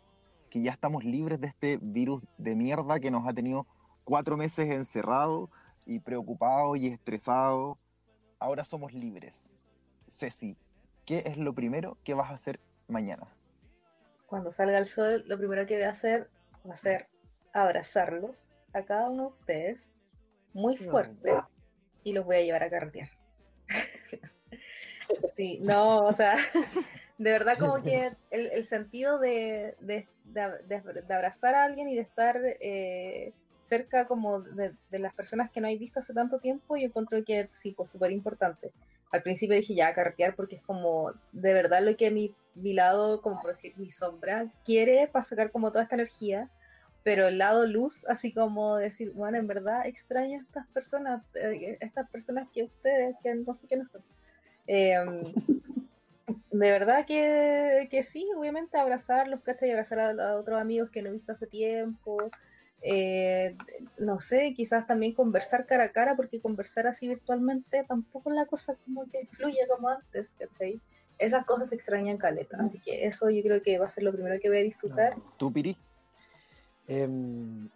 [0.50, 3.66] Que ya estamos libres de este virus de mierda que nos ha tenido
[4.06, 5.50] cuatro meses encerrados
[5.86, 7.86] y preocupados y estresados
[8.40, 9.54] ahora somos libres.
[10.10, 10.58] Ceci,
[11.06, 13.28] ¿qué es lo primero que vas a hacer mañana?
[14.26, 16.30] Cuando salga el sol, lo primero que voy a hacer
[16.68, 17.08] va a ser
[17.54, 19.88] abrazarlos a cada uno de ustedes
[20.54, 21.38] muy fuerte
[22.04, 23.10] y los voy a llevar a carretear.
[25.36, 26.38] Sí, no, o sea,
[27.22, 32.02] de verdad como que el, el sentido de, de- de- abrazar a alguien y de
[32.02, 36.76] estar eh, cerca como de, de las personas que no hay visto hace tanto tiempo,
[36.78, 38.72] yo encuentro que sí, pues súper importante.
[39.12, 43.22] Al principio dije ya, carretear porque es como de verdad lo que mi, mi lado,
[43.22, 46.50] como por decir, mi sombra quiere para sacar como toda esta energía,
[47.04, 51.78] pero el lado luz, así como decir, bueno, en verdad extraño a estas personas, eh,
[51.82, 54.02] estas personas que ustedes, que no sé quiénes son.
[54.68, 55.22] Em,
[56.52, 59.72] de verdad que, que sí, obviamente abrazarlos, ¿cachai?
[59.72, 62.18] Abrazar a, a otros amigos que no he visto hace tiempo.
[62.82, 63.56] eh,
[64.00, 68.46] no sé, quizás también conversar cara a cara, porque conversar así virtualmente tampoco es la
[68.48, 70.82] cosa como que fluye como antes, ¿cachai?
[71.20, 74.12] Esas cosas se extrañan caleta, así que eso yo creo que va a ser lo
[74.12, 75.16] primero que voy a disfrutar.
[75.38, 75.78] ¿Tú, Piri?
[76.88, 77.70] Em,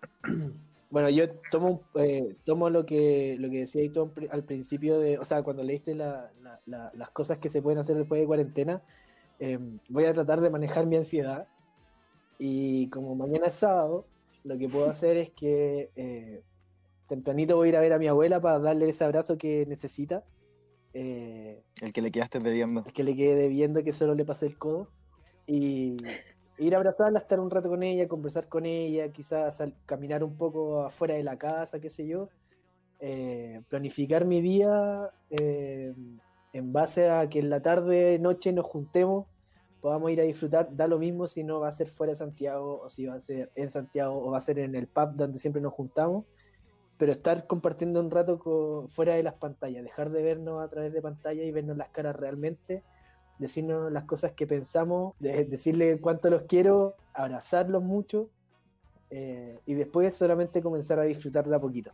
[0.95, 4.97] Bueno, yo tomo, eh, tomo lo que lo que decía tú al pri- al principio
[4.97, 8.21] de, o sea, cuando leíste la- la- la- las cosas que se pueden hacer después
[8.21, 8.81] de cuarentena,
[9.39, 11.49] eh, voy a tratar de manejar mi ansiedad
[12.39, 14.05] y como mañana es sábado,
[14.45, 16.43] lo que puedo hacer es que eh,
[17.09, 20.23] tempranito voy a ir a ver a mi abuela para darle ese abrazo que necesita.
[20.93, 22.83] eh, El que le quedaste bebiendo.
[22.85, 24.87] el que le quede debiendo que solo le pase el codo.
[25.45, 25.97] Y
[26.57, 30.37] ir a abrazarla, estar un rato con ella, conversar con ella, quizás sal- caminar un
[30.37, 32.29] poco afuera de la casa, qué sé yo.
[32.99, 35.93] Eh, planificar mi día eh,
[36.53, 39.27] en base a que en la tarde, noche nos juntemos,
[39.81, 40.75] podamos ir a disfrutar.
[40.75, 43.19] Da lo mismo si no va a ser fuera de Santiago o si va a
[43.19, 46.25] ser en Santiago o va a ser en el pub donde siempre nos juntamos.
[46.97, 50.93] Pero estar compartiendo un rato co- fuera de las pantallas, dejar de vernos a través
[50.93, 52.83] de pantalla y vernos las caras realmente,
[53.39, 58.29] decirnos las cosas que pensamos, de- decirle cuánto los quiero, abrazarlos mucho
[59.09, 61.91] eh, y después solamente comenzar a disfrutar de a poquito.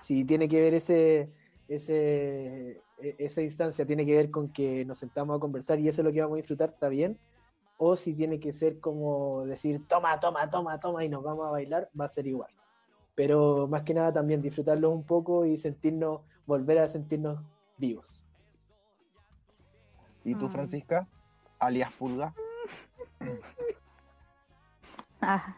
[0.00, 1.30] Si tiene que ver ese,
[1.68, 6.02] ese, e- esa instancia, tiene que ver con que nos sentamos a conversar y eso
[6.02, 7.18] es lo que vamos a disfrutar, está bien.
[7.78, 11.50] O si tiene que ser como decir, toma, toma, toma, toma y nos vamos a
[11.50, 12.50] bailar, va a ser igual.
[13.14, 17.40] Pero más que nada también disfrutarlos un poco y sentirnos, volver a sentirnos
[17.78, 18.25] vivos.
[20.26, 20.48] ¿Y tú.
[20.48, 21.06] Francisca?
[21.58, 22.34] Alias Pulga.
[25.22, 25.56] Ah,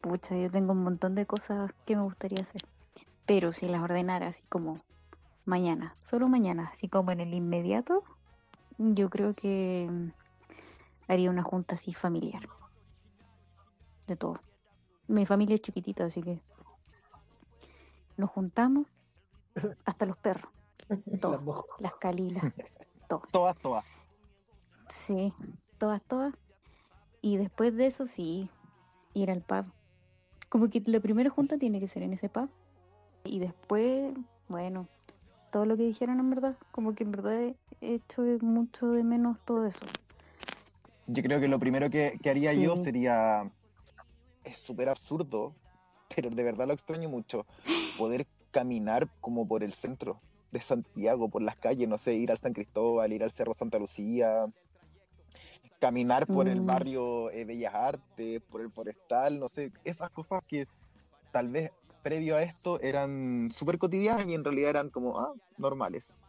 [0.00, 2.62] pucha, yo tengo un montón de cosas que me gustaría hacer.
[3.26, 4.80] Pero si las ordenara así como
[5.44, 8.04] mañana, solo mañana, así como en el inmediato,
[8.78, 10.08] yo creo que mm,
[11.08, 12.48] haría una junta así familiar.
[14.06, 14.40] De todo.
[15.08, 16.40] Mi familia es chiquitita, así que
[18.16, 18.86] nos juntamos
[19.84, 20.50] hasta los perros.
[21.20, 21.64] Todos.
[21.80, 22.44] Las calilas.
[23.12, 23.30] Todas.
[23.30, 23.84] Todas, todas.
[25.06, 25.32] Sí,
[25.78, 26.34] todas, todas.
[27.20, 28.48] Y después de eso, sí,
[29.14, 29.66] ir al pub.
[30.48, 32.48] Como que la primera junta tiene que ser en ese pub.
[33.24, 34.14] Y después,
[34.48, 34.88] bueno,
[35.50, 39.38] todo lo que dijeron en verdad, como que en verdad he hecho mucho de menos
[39.44, 39.84] todo eso.
[41.06, 43.50] Yo creo que lo primero que, que haría yo sería.
[44.44, 45.54] Es súper absurdo,
[46.14, 47.46] pero de verdad lo extraño mucho.
[47.98, 50.20] Poder caminar como por el centro
[50.52, 53.78] de Santiago, por las calles, no sé, ir al San Cristóbal, ir al Cerro Santa
[53.78, 54.44] Lucía,
[55.80, 56.66] caminar por el Mm.
[56.66, 60.66] barrio eh, Bellas Artes, por el Forestal, no sé, esas cosas que
[61.32, 61.72] tal vez
[62.02, 66.22] previo a esto eran súper cotidianas y en realidad eran como, ah, normales.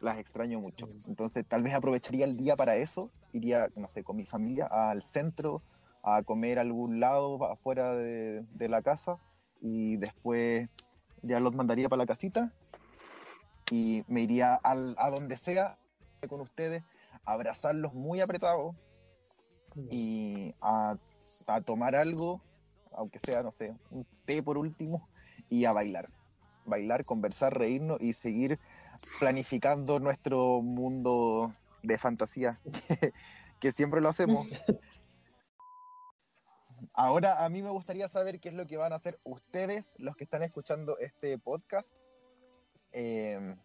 [0.00, 0.88] Las extraño mucho.
[1.06, 5.02] Entonces tal vez aprovecharía el día para eso, iría, no sé, con mi familia al
[5.04, 5.62] centro,
[6.02, 9.18] a comer a algún lado afuera de, de la casa
[9.60, 10.68] y después
[11.22, 12.52] ya los mandaría para la casita
[13.70, 15.78] y me iría a donde sea
[16.26, 16.82] con ustedes,
[17.24, 18.74] abrazarlos muy apretados
[19.90, 20.96] y a,
[21.64, 22.40] tomar algo,
[22.92, 25.08] aunque sea, no sé, un té por último,
[25.48, 26.08] y a bailar.
[26.64, 28.58] Bailar, conversar, reírnos y seguir
[29.18, 32.60] planificando nuestro mundo de fantasía,
[33.60, 34.46] que siempre lo hacemos.
[36.94, 40.16] Ahora a mí me gustaría saber qué es lo que van a hacer ustedes, los
[40.16, 41.92] que están escuchando este podcast.
[42.94, 43.56] Eh,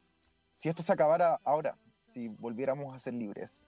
[0.56, 1.78] si esto se acabara ahora,
[2.14, 3.64] si volviéramos a ser libres,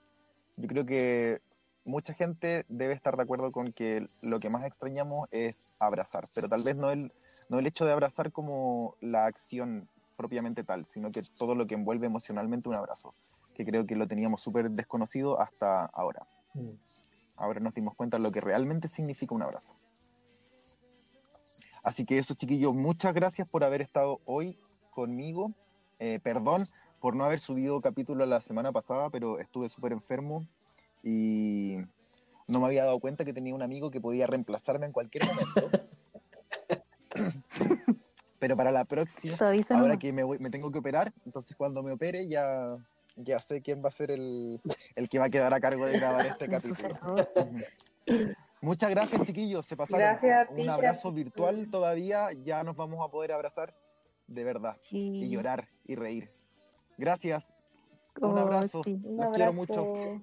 [0.58, 1.42] yo creo que
[1.86, 6.48] mucha gente debe estar de acuerdo con que lo que más extrañamos es abrazar, pero
[6.50, 7.14] tal vez no el,
[7.50, 9.88] no el hecho de abrazar como la acción
[10.18, 13.14] propiamente tal, sino que todo lo que envuelve emocionalmente un abrazo,
[13.56, 16.28] que creo que lo teníamos súper desconocido hasta ahora.
[17.36, 19.76] Ahora nos dimos cuenta de lo que realmente significa un abrazo.
[21.84, 24.60] Así que eso, chiquillos, muchas gracias por haber estado hoy
[24.92, 25.52] conmigo.
[26.00, 26.66] Eh, perdón
[27.00, 30.46] por no haber subido capítulo la semana pasada, pero estuve súper enfermo
[31.04, 31.78] y
[32.48, 35.70] no me había dado cuenta que tenía un amigo que podía reemplazarme en cualquier momento.
[38.40, 39.38] pero para la próxima,
[39.70, 42.76] ahora que me, voy- me tengo que operar, entonces cuando me opere ya,
[43.16, 44.60] ya sé quién va a ser el,
[44.96, 46.96] el que va a quedar a cargo de grabar este capítulo.
[48.62, 49.66] Muchas gracias, chiquillos.
[49.66, 50.00] Se pasaron.
[50.00, 51.14] Gracias a ti, Un abrazo gracias.
[51.14, 52.30] virtual todavía.
[52.44, 53.76] Ya nos vamos a poder abrazar
[54.34, 54.78] de verdad.
[54.90, 56.30] Y llorar y reír.
[56.98, 57.54] Gracias.
[58.22, 58.84] Oh, Un abrazo.
[58.84, 59.00] sí.
[59.04, 60.22] Los quiero mucho.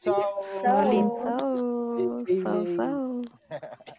[0.00, 0.14] Chao.
[0.62, 2.24] Chao.
[2.24, 3.22] Chao, chao.